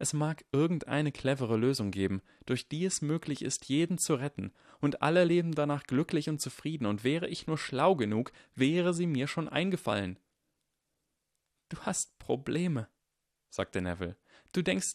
[0.00, 5.02] Es mag irgendeine clevere Lösung geben, durch die es möglich ist, jeden zu retten, und
[5.02, 9.28] alle leben danach glücklich und zufrieden, und wäre ich nur schlau genug, wäre sie mir
[9.28, 10.18] schon eingefallen.
[11.68, 12.88] Du hast Probleme,
[13.50, 14.16] sagte Neville.
[14.50, 14.94] Du denkst,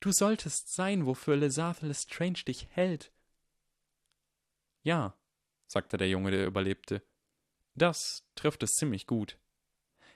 [0.00, 3.12] du solltest sein, wofür Lesarth Lestrange dich hält.
[4.82, 5.14] Ja,
[5.68, 7.02] sagte der Junge, der überlebte.
[7.76, 9.38] Das trifft es ziemlich gut.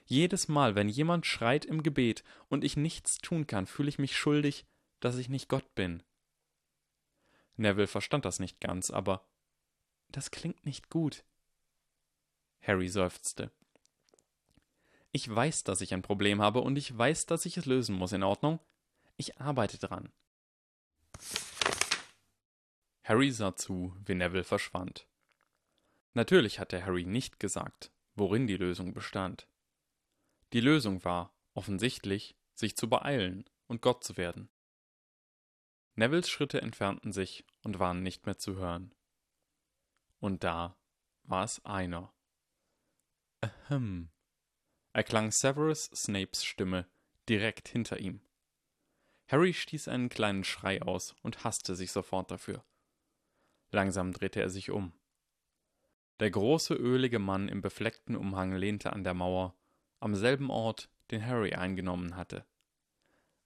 [0.05, 4.17] Jedes Mal, wenn jemand schreit im Gebet und ich nichts tun kann, fühle ich mich
[4.17, 4.65] schuldig,
[4.99, 6.03] dass ich nicht Gott bin.
[7.55, 9.25] Neville verstand das nicht ganz, aber
[10.09, 11.23] das klingt nicht gut.
[12.61, 13.51] Harry seufzte.
[15.11, 18.11] Ich weiß, dass ich ein Problem habe und ich weiß, dass ich es lösen muss.
[18.11, 18.59] In Ordnung?
[19.17, 20.11] Ich arbeite dran.
[23.03, 25.07] Harry sah zu, wie Neville verschwand.
[26.13, 29.47] Natürlich hatte Harry nicht gesagt, worin die Lösung bestand.
[30.53, 34.49] Die Lösung war, offensichtlich, sich zu beeilen und Gott zu werden.
[35.95, 38.93] Nevilles Schritte entfernten sich und waren nicht mehr zu hören.
[40.19, 40.77] Und da
[41.23, 42.13] war es einer.
[43.41, 44.11] Ahem
[44.93, 46.89] erklang Severus Snapes Stimme
[47.29, 48.21] direkt hinter ihm.
[49.27, 52.65] Harry stieß einen kleinen Schrei aus und hasste sich sofort dafür.
[53.71, 54.93] Langsam drehte er sich um.
[56.21, 59.55] Der große, ölige Mann im befleckten Umhang lehnte an der Mauer
[59.99, 62.45] am selben Ort, den Harry eingenommen hatte.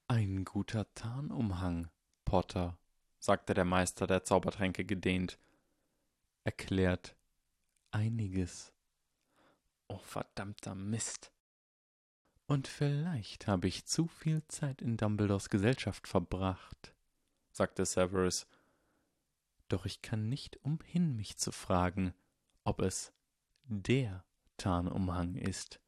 [0.09, 1.89] Ein guter Tarnumhang,
[2.25, 2.77] Potter,
[3.17, 5.39] sagte der Meister der Zaubertränke gedehnt,
[6.43, 7.15] erklärt
[7.91, 8.73] einiges.
[9.87, 11.31] Oh verdammter Mist.
[12.45, 16.93] Und vielleicht habe ich zu viel Zeit in Dumbledores Gesellschaft verbracht,
[17.53, 18.47] sagte Severus.
[19.69, 22.13] Doch ich kann nicht umhin, mich zu fragen,
[22.65, 23.13] ob es
[23.63, 24.25] der
[24.57, 25.79] Tarnumhang ist.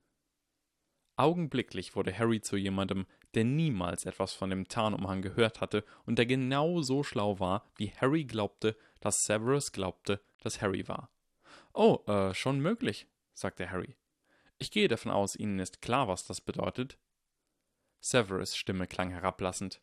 [1.18, 6.28] Augenblicklich wurde Harry zu jemandem, der niemals etwas von dem Tarnumhang gehört hatte und der
[6.28, 11.12] genau so schlau war, wie Harry glaubte, dass Severus glaubte, dass Harry war.
[11.74, 13.98] Oh, äh, schon möglich, sagte Harry.
[14.60, 16.98] Ich gehe davon aus, Ihnen ist klar, was das bedeutet.
[18.00, 19.82] Severus Stimme klang herablassend.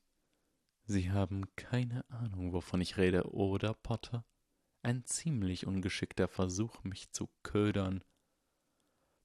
[0.86, 4.24] Sie haben keine Ahnung, wovon ich rede, oder, Potter?
[4.84, 8.04] Ein ziemlich ungeschickter Versuch, mich zu ködern.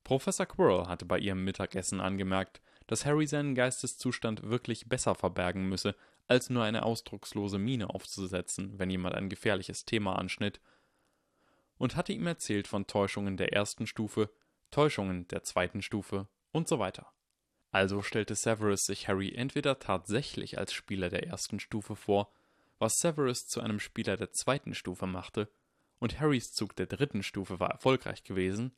[0.05, 5.97] Professor Quirrell hatte bei ihrem Mittagessen angemerkt, dass Harry seinen Geisteszustand wirklich besser verbergen müsse,
[6.27, 10.61] als nur eine ausdruckslose Miene aufzusetzen, wenn jemand ein gefährliches Thema anschnitt,
[11.77, 14.31] und hatte ihm erzählt von Täuschungen der ersten Stufe,
[14.71, 17.11] Täuschungen der zweiten Stufe und so weiter.
[17.71, 22.31] Also stellte Severus sich Harry entweder tatsächlich als Spieler der ersten Stufe vor,
[22.79, 25.51] was Severus zu einem Spieler der zweiten Stufe machte,
[25.99, 28.75] und Harrys Zug der dritten Stufe war erfolgreich gewesen,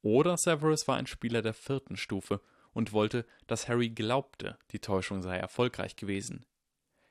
[0.00, 2.40] oder Severus war ein Spieler der vierten Stufe
[2.72, 6.44] und wollte, dass Harry glaubte, die Täuschung sei erfolgreich gewesen.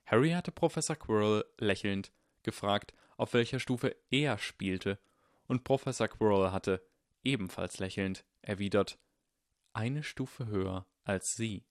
[0.06, 2.12] Harry hatte Professor Quirrell lächelnd
[2.43, 4.99] gefragt, auf welcher Stufe er spielte,
[5.47, 6.86] und Professor Quirrell hatte,
[7.24, 8.97] ebenfalls lächelnd, erwidert,
[9.74, 11.64] eine Stufe höher als Sie.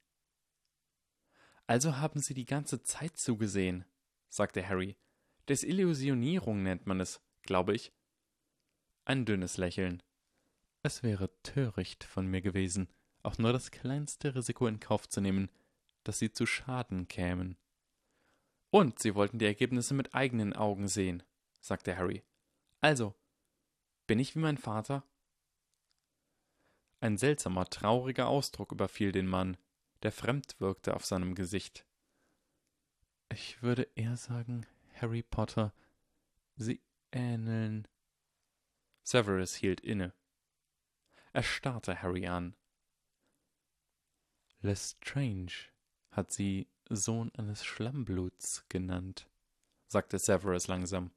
[1.66, 3.84] Also haben Sie die ganze Zeit zugesehen,
[4.30, 4.96] sagte Harry.
[5.48, 7.92] Desillusionierung nennt man es, glaube ich.
[9.04, 10.02] Ein dünnes Lächeln.
[10.82, 12.88] Es wäre töricht von mir gewesen,
[13.22, 15.50] auch nur das kleinste Risiko in Kauf zu nehmen,
[16.04, 17.58] dass Sie zu Schaden kämen.
[18.70, 21.22] Und Sie wollten die Ergebnisse mit eigenen Augen sehen,
[21.60, 22.22] sagte Harry.
[22.80, 23.14] Also,
[24.06, 25.04] bin ich wie mein Vater?
[27.00, 29.56] Ein seltsamer, trauriger Ausdruck überfiel den Mann,
[30.02, 31.86] der fremd wirkte auf seinem Gesicht.
[33.32, 35.72] Ich würde eher sagen, Harry Potter,
[36.56, 37.88] Sie ähneln.
[39.02, 40.12] Severus hielt inne.
[41.32, 42.54] Er starrte Harry an.
[44.60, 45.70] Lestrange
[46.10, 49.26] hat sie Sohn eines Schlammbluts genannt,
[49.86, 51.12] sagte Severus langsam.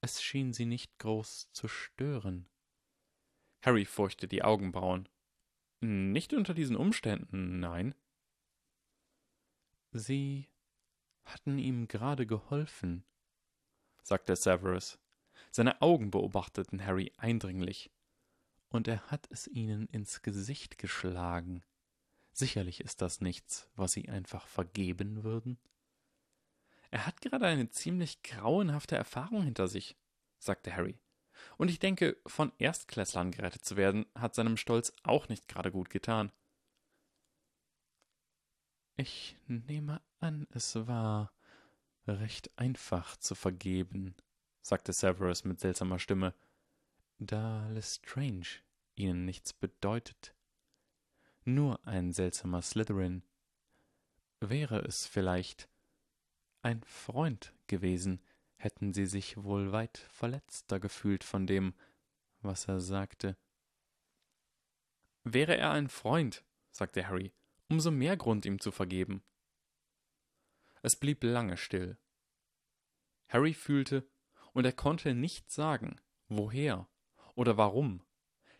[0.00, 2.48] Es schien sie nicht groß zu stören.
[3.62, 5.08] Harry furchte die Augenbrauen.
[5.80, 7.94] Nicht unter diesen Umständen, nein.
[9.92, 10.48] Sie
[11.26, 13.04] hatten ihm gerade geholfen,
[14.02, 14.98] sagte Severus.
[15.50, 17.90] Seine Augen beobachteten Harry eindringlich
[18.68, 21.62] und er hat es ihnen ins Gesicht geschlagen.
[22.32, 25.58] Sicherlich ist das nichts, was sie einfach vergeben würden.
[26.90, 29.96] Er hat gerade eine ziemlich grauenhafte Erfahrung hinter sich,
[30.38, 30.98] sagte Harry.
[31.56, 35.90] Und ich denke, von Erstklässlern gerettet zu werden, hat seinem Stolz auch nicht gerade gut
[35.90, 36.32] getan.
[38.96, 41.30] Ich nehme an, es war
[42.06, 44.14] recht einfach zu vergeben,
[44.62, 46.34] sagte Severus mit seltsamer Stimme
[47.18, 48.62] da Lestrange
[48.94, 50.34] ihnen nichts bedeutet.
[51.44, 53.22] Nur ein seltsamer Slytherin.
[54.40, 55.68] Wäre es vielleicht
[56.62, 58.20] ein Freund gewesen,
[58.56, 61.74] hätten sie sich wohl weit verletzter gefühlt von dem,
[62.40, 63.36] was er sagte.
[65.24, 67.32] Wäre er ein Freund, sagte Harry,
[67.68, 69.22] umso mehr Grund ihm zu vergeben.
[70.82, 71.98] Es blieb lange still.
[73.28, 74.08] Harry fühlte,
[74.52, 76.88] und er konnte nicht sagen, woher
[77.34, 78.02] oder warum,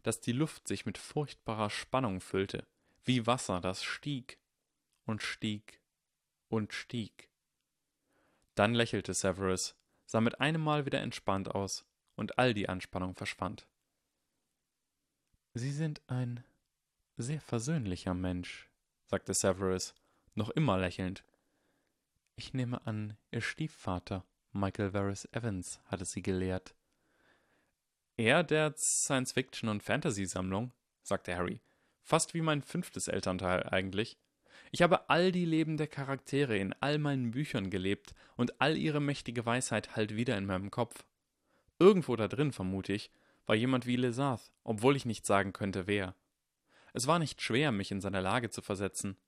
[0.02, 2.66] dass die Luft sich mit furchtbarer Spannung füllte,
[3.04, 4.38] wie Wasser, das stieg
[5.04, 5.80] und stieg
[6.48, 7.30] und stieg.
[8.54, 13.68] Dann lächelte Severus, sah mit einem Mal wieder entspannt aus, und all die Anspannung verschwand.
[15.54, 16.44] Sie sind ein
[17.16, 18.65] sehr versöhnlicher Mensch,
[19.06, 19.94] sagte Severus,
[20.34, 21.24] noch immer lächelnd.
[22.36, 26.74] Ich nehme an, Ihr Stiefvater, Michael Varys Evans, hatte Sie gelehrt.
[28.16, 31.60] Er der Science-Fiction- und Fantasy-Sammlung, sagte Harry.
[32.02, 34.18] Fast wie mein fünftes Elternteil eigentlich.
[34.72, 39.00] Ich habe all die Leben der Charaktere in all meinen Büchern gelebt und all ihre
[39.00, 41.04] mächtige Weisheit halt wieder in meinem Kopf.
[41.78, 43.10] Irgendwo da drin, vermute ich,
[43.46, 46.14] war jemand wie Lesarth, obwohl ich nicht sagen könnte, wer.
[46.96, 49.18] Es war nicht schwer, mich in seine Lage zu versetzen.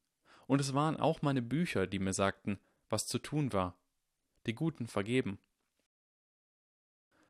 [0.46, 2.58] Und es waren auch meine Bücher, die mir sagten,
[2.88, 3.78] was zu tun war.
[4.46, 5.38] Die Guten vergeben.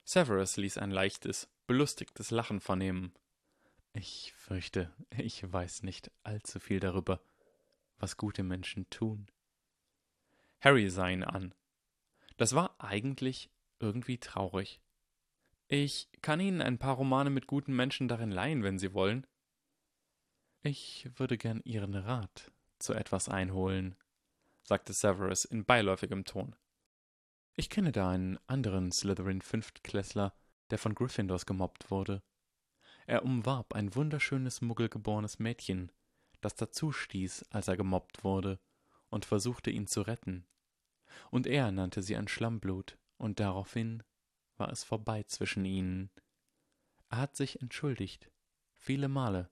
[0.05, 3.17] Severus ließ ein leichtes, belustigtes Lachen vernehmen.
[3.95, 7.21] Ich fürchte, ich weiß nicht allzu viel darüber,
[7.97, 9.27] was gute Menschen tun.
[10.61, 11.53] Harry sah ihn an.
[12.37, 14.81] Das war eigentlich irgendwie traurig.
[15.67, 19.27] Ich kann Ihnen ein paar Romane mit guten Menschen darin leihen, wenn Sie wollen.
[20.63, 23.95] Ich würde gern Ihren Rat zu etwas einholen,
[24.63, 26.57] sagte Severus in beiläufigem Ton.
[27.55, 30.35] Ich kenne da einen anderen Slytherin-Fünftklässler,
[30.71, 32.23] der von Gryffindors gemobbt wurde.
[33.07, 35.93] Er umwarb ein wunderschönes muggelgeborenes Mädchen,
[36.41, 38.61] das dazu stieß, als er gemobbt wurde,
[39.11, 40.47] und versuchte ihn zu retten.
[41.31, 44.03] Und er nannte sie ein Schlammblut, und daraufhin
[44.57, 46.11] war es vorbei zwischen ihnen.
[47.11, 48.31] Er hat sich entschuldigt,
[48.77, 49.51] viele Male,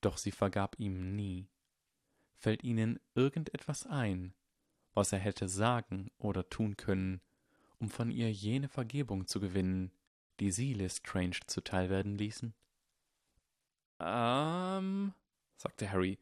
[0.00, 1.48] doch sie vergab ihm nie.
[2.36, 4.32] Fällt Ihnen irgendetwas ein,
[4.94, 7.20] was er hätte sagen oder tun können,
[7.78, 9.92] um von ihr jene Vergebung zu gewinnen,
[10.40, 12.54] die Sie Lestrange zuteil werden ließen?
[14.00, 15.12] Ähm,
[15.56, 16.18] sagte Harry.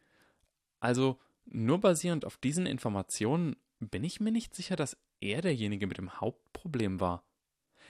[0.80, 5.98] Also, nur basierend auf diesen Informationen bin ich mir nicht sicher, dass er derjenige mit
[5.98, 7.24] dem Hauptproblem war.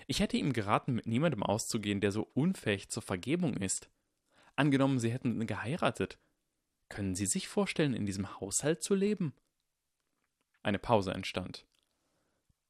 [0.07, 3.91] Ich hätte ihm geraten, mit niemandem auszugehen, der so unfähig zur Vergebung ist.
[4.59, 6.19] Angenommen, sie hätten geheiratet.
[6.89, 9.33] Können Sie sich vorstellen, in diesem Haushalt zu leben?
[10.65, 11.65] Eine Pause entstand.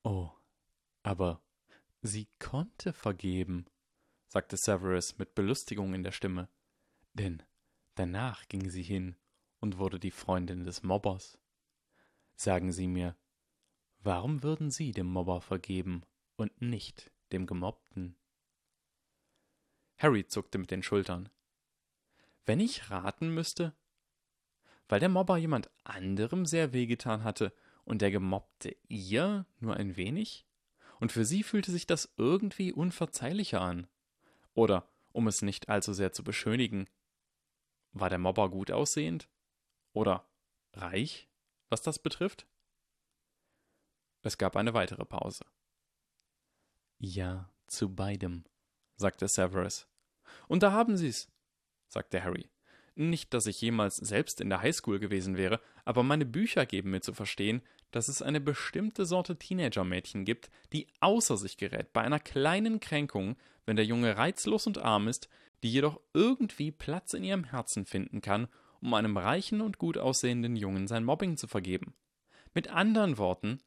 [0.02, 0.30] Oh,
[1.02, 1.40] aber
[2.02, 3.64] sie konnte vergeben,
[4.26, 6.50] sagte Severus mit Belustigung in der Stimme.
[7.14, 7.42] Denn
[7.94, 9.16] danach ging sie hin
[9.58, 11.38] und wurde die Freundin des Mobbers.
[12.34, 13.16] Sagen Sie mir,
[14.00, 16.02] warum würden Sie dem Mobber vergeben
[16.36, 18.14] und nicht dem Gemobbten?
[19.96, 21.30] Harry zuckte mit den Schultern.
[22.48, 23.76] Wenn ich raten müsste,
[24.88, 27.52] weil der Mobber jemand anderem sehr wehgetan hatte
[27.84, 30.46] und der Gemobbte ihr nur ein wenig?
[30.98, 33.86] Und für sie fühlte sich das irgendwie unverzeihlicher an.
[34.54, 36.88] Oder, um es nicht allzu sehr zu beschönigen,
[37.92, 39.28] war der Mobber gut aussehend?
[39.92, 40.26] Oder
[40.72, 41.28] reich,
[41.68, 42.46] was das betrifft?
[44.22, 45.44] Es gab eine weitere Pause.
[46.98, 48.46] Ja, zu beidem,
[48.96, 49.86] sagte Severus.
[50.48, 51.30] Und da haben Sie's,
[51.88, 52.48] sagte Harry.
[52.94, 57.00] Nicht, dass ich jemals selbst in der Highschool gewesen wäre, aber meine Bücher geben mir
[57.00, 57.62] zu verstehen,
[57.92, 63.36] dass es eine bestimmte Sorte Teenager-Mädchen gibt, die außer sich gerät bei einer kleinen Kränkung,
[63.66, 65.28] wenn der Junge reizlos und arm ist,
[65.62, 68.48] die jedoch irgendwie Platz in ihrem Herzen finden kann,
[68.80, 71.94] um einem reichen und gut aussehenden Jungen sein Mobbing zu vergeben.
[72.54, 73.60] Mit anderen Worten,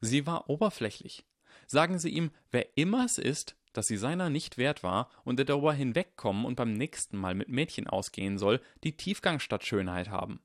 [0.00, 1.24] sie war oberflächlich.
[1.66, 5.44] Sagen Sie ihm, wer immer es ist, dass sie seiner nicht wert war und er
[5.44, 10.40] darüber hinwegkommen und beim nächsten Mal mit Mädchen ausgehen soll, die Tiefgang statt Schönheit haben.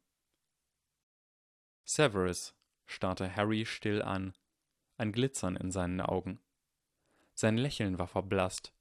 [1.86, 2.54] Severus
[2.86, 4.34] starrte Harry still an,
[4.98, 6.40] ein Glitzern in seinen Augen.
[7.34, 8.74] Sein Lächeln war verblasst,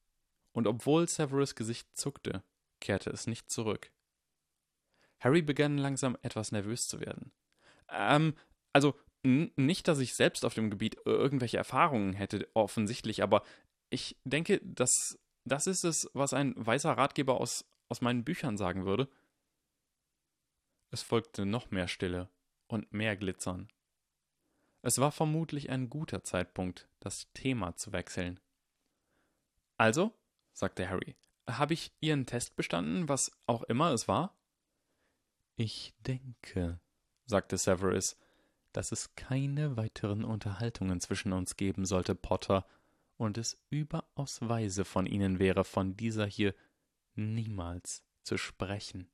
[0.53, 2.43] und obwohl Severus Gesicht zuckte,
[2.81, 3.93] kehrte es nicht zurück.
[5.21, 7.33] Harry begann langsam etwas nervös zu werden.
[7.91, 8.35] Ähm,
[8.73, 13.43] also nicht, dass ich selbst auf dem Gebiet irgendwelche Erfahrungen hätte, offensichtlich, aber
[13.91, 18.85] ich denke, dass das ist es, was ein weißer Ratgeber aus, aus meinen Büchern sagen
[18.85, 19.09] würde.
[20.91, 22.29] Es folgte noch mehr Stille
[22.67, 23.69] und mehr Glitzern.
[24.83, 28.41] Es war vermutlich ein guter Zeitpunkt, das Thema zu wechseln.
[29.77, 30.15] Also,
[30.53, 31.17] sagte Harry,
[31.49, 34.37] habe ich Ihren Test bestanden, was auch immer es war?
[35.57, 36.81] Ich denke,
[37.25, 38.17] sagte Severus,
[38.73, 42.67] dass es keine weiteren Unterhaltungen zwischen uns geben sollte, Potter,
[43.19, 46.55] und es überaus weise von Ihnen wäre, von dieser hier
[47.15, 49.11] niemals zu sprechen.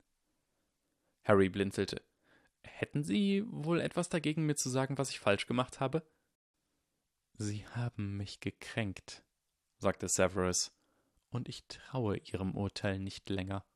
[1.25, 2.03] Harry blinzelte.
[2.63, 6.07] Hätten Sie wohl etwas dagegen, mir zu sagen, was ich falsch gemacht habe?
[7.35, 9.25] Sie haben mich gekränkt,
[9.79, 10.73] sagte Severus,
[11.31, 13.67] und ich traue Ihrem Urteil nicht länger.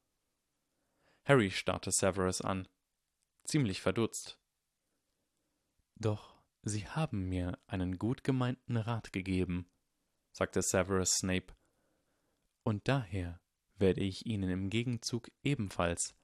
[1.24, 2.68] Harry starrte Severus an,
[3.45, 4.39] ziemlich verdutzt.
[5.97, 9.70] Doch Sie haben mir einen gut gemeinten Rat gegeben,
[10.39, 11.53] sagte Severus Snape,
[12.62, 13.41] und daher
[13.76, 16.14] werde ich Ihnen im Gegenzug ebenfalls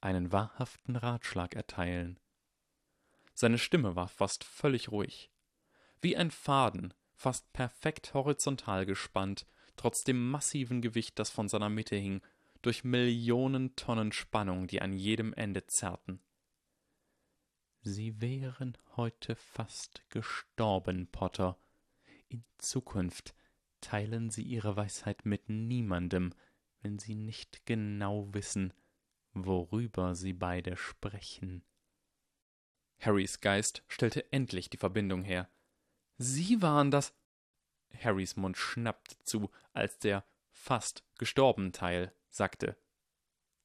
[0.00, 2.18] einen wahrhaften Ratschlag erteilen.
[3.34, 5.30] Seine Stimme war fast völlig ruhig.
[6.00, 9.44] Wie ein Faden, fast perfekt horizontal gespannt,
[9.76, 12.22] trotz dem massiven Gewicht, das von seiner Mitte hing,
[12.62, 16.22] durch Millionen Tonnen Spannung, die an jedem Ende zerrten.
[17.82, 21.58] Sie wären heute fast gestorben, Potter.
[22.28, 23.34] In Zukunft
[23.80, 26.34] teilen Sie Ihre Weisheit mit niemandem,
[26.80, 28.72] wenn Sie nicht genau wissen,
[29.32, 31.64] worüber Sie beide sprechen.
[33.00, 35.48] Harrys Geist stellte endlich die Verbindung her.
[36.16, 37.14] Sie waren das.
[37.96, 42.76] Harrys Mund schnappte zu, als der fast gestorben Teil sagte.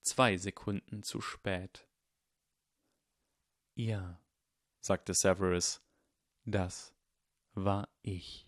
[0.02, 1.88] zwei Sekunden zu spät.
[3.76, 4.22] Ja,
[4.82, 5.82] sagte Severus,
[6.46, 6.94] das
[7.54, 8.48] war ich.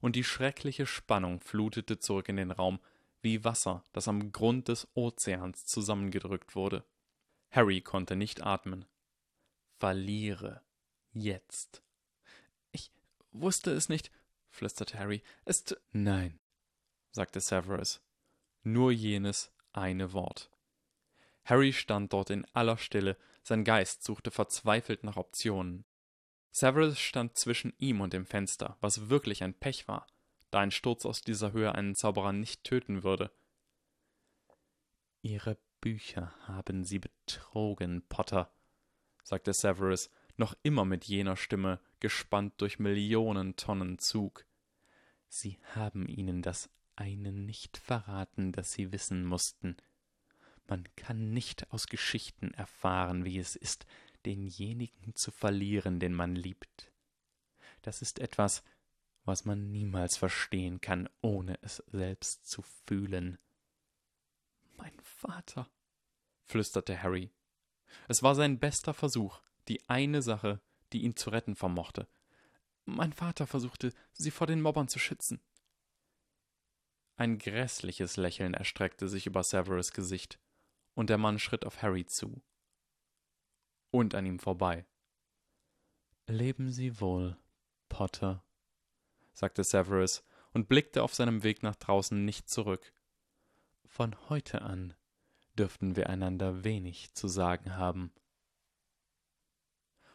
[0.00, 2.80] Und die schreckliche Spannung flutete zurück in den Raum,
[3.22, 6.84] wie Wasser, das am Grund des Ozeans zusammengedrückt wurde.
[7.50, 8.84] Harry konnte nicht atmen.
[9.78, 10.62] Verliere.
[11.12, 11.82] Jetzt.
[12.72, 12.90] Ich
[13.32, 14.10] wusste es nicht,
[14.50, 15.22] flüsterte Harry.
[15.44, 15.64] Es.
[15.92, 16.38] Nein,
[17.10, 18.00] sagte Severus.
[18.62, 20.50] Nur jenes eine Wort.
[21.44, 25.84] Harry stand dort in aller Stille, sein Geist suchte verzweifelt nach Optionen.
[26.50, 30.06] Severus stand zwischen ihm und dem Fenster, was wirklich ein Pech war,
[30.50, 33.30] da ein Sturz aus dieser Höhe einen Zauberer nicht töten würde.
[35.22, 38.52] Ihre Bücher haben Sie betrogen, Potter,
[39.22, 44.44] sagte Severus, noch immer mit jener Stimme, gespannt durch Millionen Tonnen Zug.
[45.28, 49.76] Sie haben ihnen das eine nicht verraten, das sie wissen mussten.
[50.66, 53.86] Man kann nicht aus Geschichten erfahren, wie es ist,
[54.26, 56.92] denjenigen zu verlieren, den man liebt.
[57.82, 58.64] Das ist etwas,
[59.24, 63.38] was man niemals verstehen kann, ohne es selbst zu fühlen.
[64.76, 65.70] Mein Vater,
[66.44, 67.30] flüsterte Harry.
[68.08, 70.60] Es war sein bester Versuch, die eine Sache,
[70.92, 72.08] die ihn zu retten vermochte.
[72.84, 75.40] Mein Vater versuchte, sie vor den Mobbern zu schützen.
[77.16, 80.38] Ein grässliches Lächeln erstreckte sich über Severus Gesicht,
[80.94, 82.42] und der Mann schritt auf Harry zu.
[83.96, 84.84] Und an ihm vorbei.
[86.26, 87.38] Leben Sie wohl,
[87.88, 88.44] Potter,
[89.32, 90.22] sagte Severus
[90.52, 92.92] und blickte auf seinem Weg nach draußen nicht zurück.
[93.86, 94.92] Von heute an
[95.58, 98.12] dürften wir einander wenig zu sagen haben.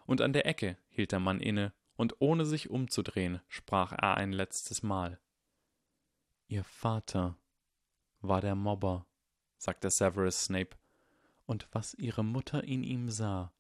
[0.06, 4.32] Und an der Ecke hielt der Mann inne, und ohne sich umzudrehen, sprach er ein
[4.32, 5.20] letztes Mal.
[6.48, 7.36] Ihr Vater
[8.20, 9.08] war der Mobber,
[9.58, 10.78] sagte Severus Snape,
[11.48, 13.52] und was ihre Mutter in ihm sah,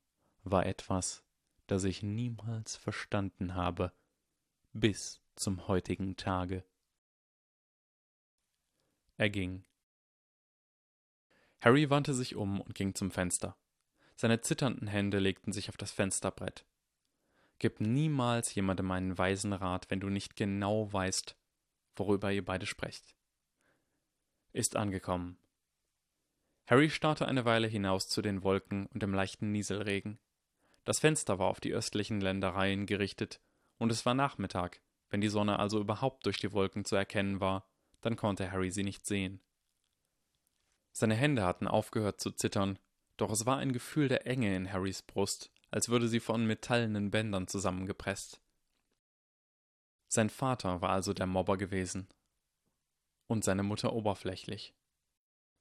[0.43, 1.23] war etwas,
[1.67, 3.93] das ich niemals verstanden habe,
[4.73, 6.63] bis zum heutigen Tage.
[9.17, 9.63] Er ging.
[11.59, 13.55] Harry wandte sich um und ging zum Fenster.
[14.15, 16.65] Seine zitternden Hände legten sich auf das Fensterbrett.
[17.59, 21.37] Gib niemals jemandem einen weisen Rat, wenn du nicht genau weißt,
[21.95, 23.15] worüber ihr beide sprecht.
[24.53, 25.37] Ist angekommen.
[26.65, 30.19] Harry starrte eine Weile hinaus zu den Wolken und dem leichten Nieselregen.
[30.83, 33.39] Das Fenster war auf die östlichen Ländereien gerichtet,
[33.77, 37.67] und es war Nachmittag, wenn die Sonne also überhaupt durch die Wolken zu erkennen war,
[38.01, 39.41] dann konnte Harry sie nicht sehen.
[40.91, 42.79] Seine Hände hatten aufgehört zu zittern,
[43.17, 47.11] doch es war ein Gefühl der Enge in Harrys Brust, als würde sie von metallenen
[47.11, 48.41] Bändern zusammengepresst.
[50.07, 52.09] Sein Vater war also der Mobber gewesen.
[53.27, 54.75] Und seine Mutter oberflächlich.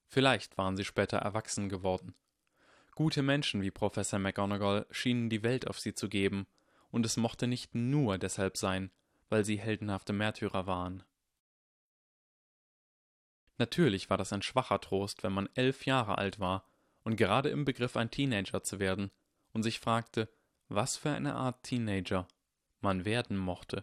[0.08, 2.16] Vielleicht waren sie später erwachsen geworden.
[3.00, 6.46] Gute Menschen wie Professor McGonagall schienen die Welt auf sie zu geben,
[6.90, 8.90] und es mochte nicht nur deshalb sein,
[9.30, 11.02] weil sie heldenhafte Märtyrer waren.
[13.56, 16.68] Natürlich war das ein schwacher Trost, wenn man elf Jahre alt war
[17.02, 19.10] und gerade im Begriff ein Teenager zu werden
[19.54, 20.28] und sich fragte,
[20.68, 22.28] was für eine Art Teenager
[22.82, 23.82] man werden mochte.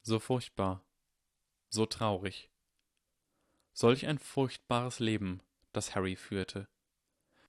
[0.00, 0.82] So furchtbar,
[1.68, 2.50] so traurig.
[3.74, 5.42] Solch ein furchtbares Leben,
[5.74, 6.68] das Harry führte.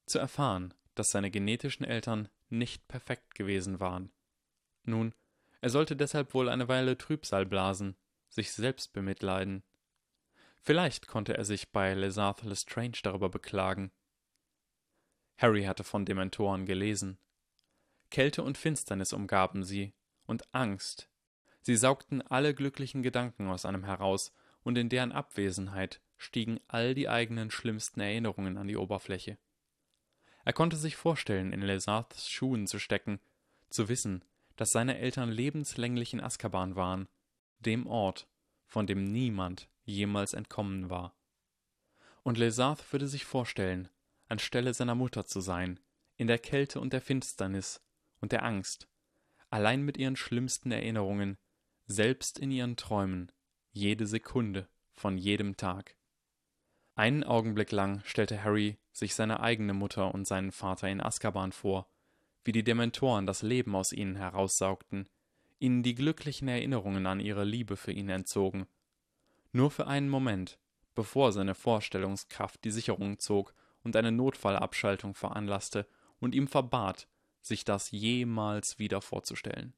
[0.05, 4.11] Zu erfahren, dass seine genetischen Eltern nicht perfekt gewesen waren.
[4.83, 5.13] Nun,
[5.61, 7.95] er sollte deshalb wohl eine Weile Trübsal blasen,
[8.29, 9.63] sich selbst bemitleiden.
[10.61, 13.91] Vielleicht konnte er sich bei Lesarth Lestrange darüber beklagen.
[15.37, 17.17] Harry hatte von Dementoren gelesen.
[18.11, 19.93] Kälte und Finsternis umgaben sie,
[20.25, 21.09] und Angst,
[21.65, 27.07] Sie saugten alle glücklichen Gedanken aus einem heraus, und in deren Abwesenheit stiegen all die
[27.09, 29.37] eigenen schlimmsten Erinnerungen an die Oberfläche.
[30.43, 33.19] Er konnte sich vorstellen, in Lesarths Schuhen zu stecken,
[33.69, 34.23] zu wissen,
[34.55, 37.07] dass seine Eltern lebenslänglich in Azkaban waren,
[37.59, 38.27] dem Ort,
[38.65, 41.15] von dem niemand jemals entkommen war.
[42.23, 43.89] Und Lesarth würde sich vorstellen,
[44.27, 45.79] anstelle seiner Mutter zu sein,
[46.17, 47.81] in der Kälte und der Finsternis
[48.19, 48.87] und der Angst,
[49.49, 51.37] allein mit ihren schlimmsten Erinnerungen,
[51.85, 53.31] selbst in ihren Träumen,
[53.71, 55.95] jede Sekunde von jedem Tag.
[56.95, 61.87] Einen Augenblick lang stellte Harry sich seine eigene Mutter und seinen Vater in Azkaban vor,
[62.43, 65.09] wie die Dementoren das Leben aus ihnen heraussaugten,
[65.59, 68.67] ihnen die glücklichen Erinnerungen an ihre Liebe für ihn entzogen.
[69.51, 70.59] Nur für einen Moment,
[70.93, 75.87] bevor seine Vorstellungskraft die Sicherung zog und eine Notfallabschaltung veranlasste
[76.19, 77.07] und ihm verbat,
[77.41, 79.73] sich das jemals wieder vorzustellen.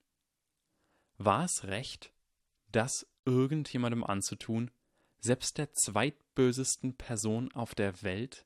[1.18, 2.12] War es recht,
[2.72, 4.70] das irgendjemandem anzutun,
[5.26, 8.45] selbst der zweitbösesten Person auf der Welt?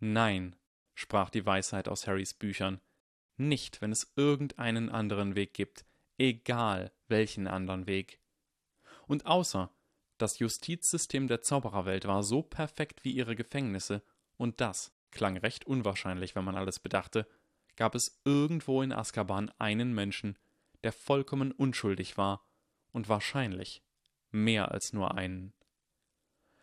[0.00, 0.56] Nein,
[0.94, 2.80] sprach die Weisheit aus Harrys Büchern,
[3.36, 5.84] nicht, wenn es irgendeinen anderen Weg gibt,
[6.18, 8.20] egal welchen anderen Weg.
[9.06, 9.70] Und außer
[10.18, 14.02] das Justizsystem der Zaubererwelt war so perfekt wie ihre Gefängnisse,
[14.36, 17.28] und das klang recht unwahrscheinlich, wenn man alles bedachte,
[17.76, 20.36] gab es irgendwo in Azkaban einen Menschen,
[20.82, 22.44] der vollkommen unschuldig war
[22.90, 23.85] und wahrscheinlich
[24.30, 25.52] mehr als nur einen.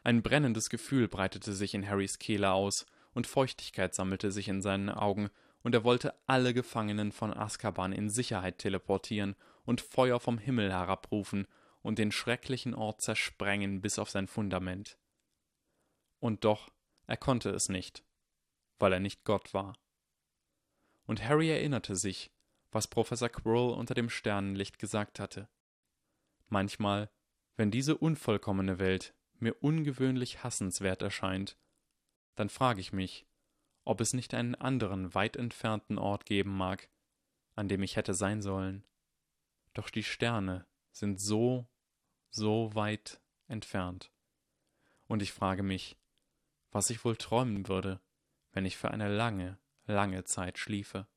[0.03, 4.89] Ein brennendes Gefühl breitete sich in Harrys Kehle aus, und Feuchtigkeit sammelte sich in seinen
[4.89, 5.29] Augen,
[5.61, 9.35] und er wollte alle Gefangenen von Azkaban in Sicherheit teleportieren
[9.65, 11.47] und Feuer vom Himmel herabrufen
[11.81, 14.97] und den schrecklichen Ort zersprengen bis auf sein Fundament.
[16.19, 16.69] Und doch,
[17.07, 18.03] er konnte es nicht,
[18.79, 19.77] weil er nicht Gott war.
[21.05, 22.31] Und Harry erinnerte sich,
[22.71, 25.49] was Professor Quirrell unter dem Sternenlicht gesagt hatte.
[26.47, 27.09] Manchmal,
[27.55, 31.57] wenn diese unvollkommene Welt mir ungewöhnlich hassenswert erscheint,
[32.35, 33.27] dann frage ich mich,
[33.83, 36.89] ob es nicht einen anderen weit entfernten Ort geben mag,
[37.55, 38.85] an dem ich hätte sein sollen.
[39.73, 41.67] Doch die Sterne sind so,
[42.29, 44.11] so weit entfernt.
[45.07, 45.97] Und ich frage mich,
[46.71, 48.01] was ich wohl träumen würde,
[48.51, 51.07] wenn ich für eine lange, lange Zeit schliefe.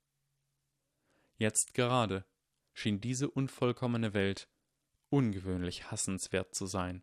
[1.38, 2.24] Jetzt gerade
[2.72, 4.48] schien diese unvollkommene Welt
[5.10, 7.02] ungewöhnlich hassenswert zu sein.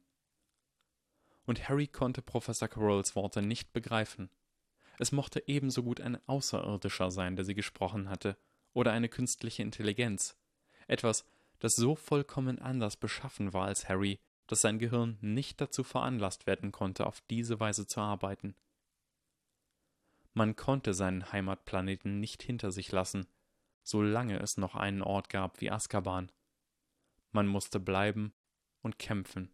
[1.46, 4.30] Und Harry konnte Professor Quirrells Worte nicht begreifen.
[5.00, 8.38] Es mochte ebenso gut ein Außerirdischer sein, der sie gesprochen hatte,
[8.74, 10.38] oder eine künstliche Intelligenz.
[10.88, 11.26] Etwas,
[11.60, 16.72] das so vollkommen anders beschaffen war als Harry, dass sein Gehirn nicht dazu veranlasst werden
[16.72, 18.56] konnte, auf diese Weise zu arbeiten.
[20.34, 23.28] Man konnte seinen Heimatplaneten nicht hinter sich lassen,
[23.84, 26.32] solange es noch einen Ort gab wie Azkaban.
[27.34, 28.34] Man musste bleiben
[28.82, 29.54] und kämpfen.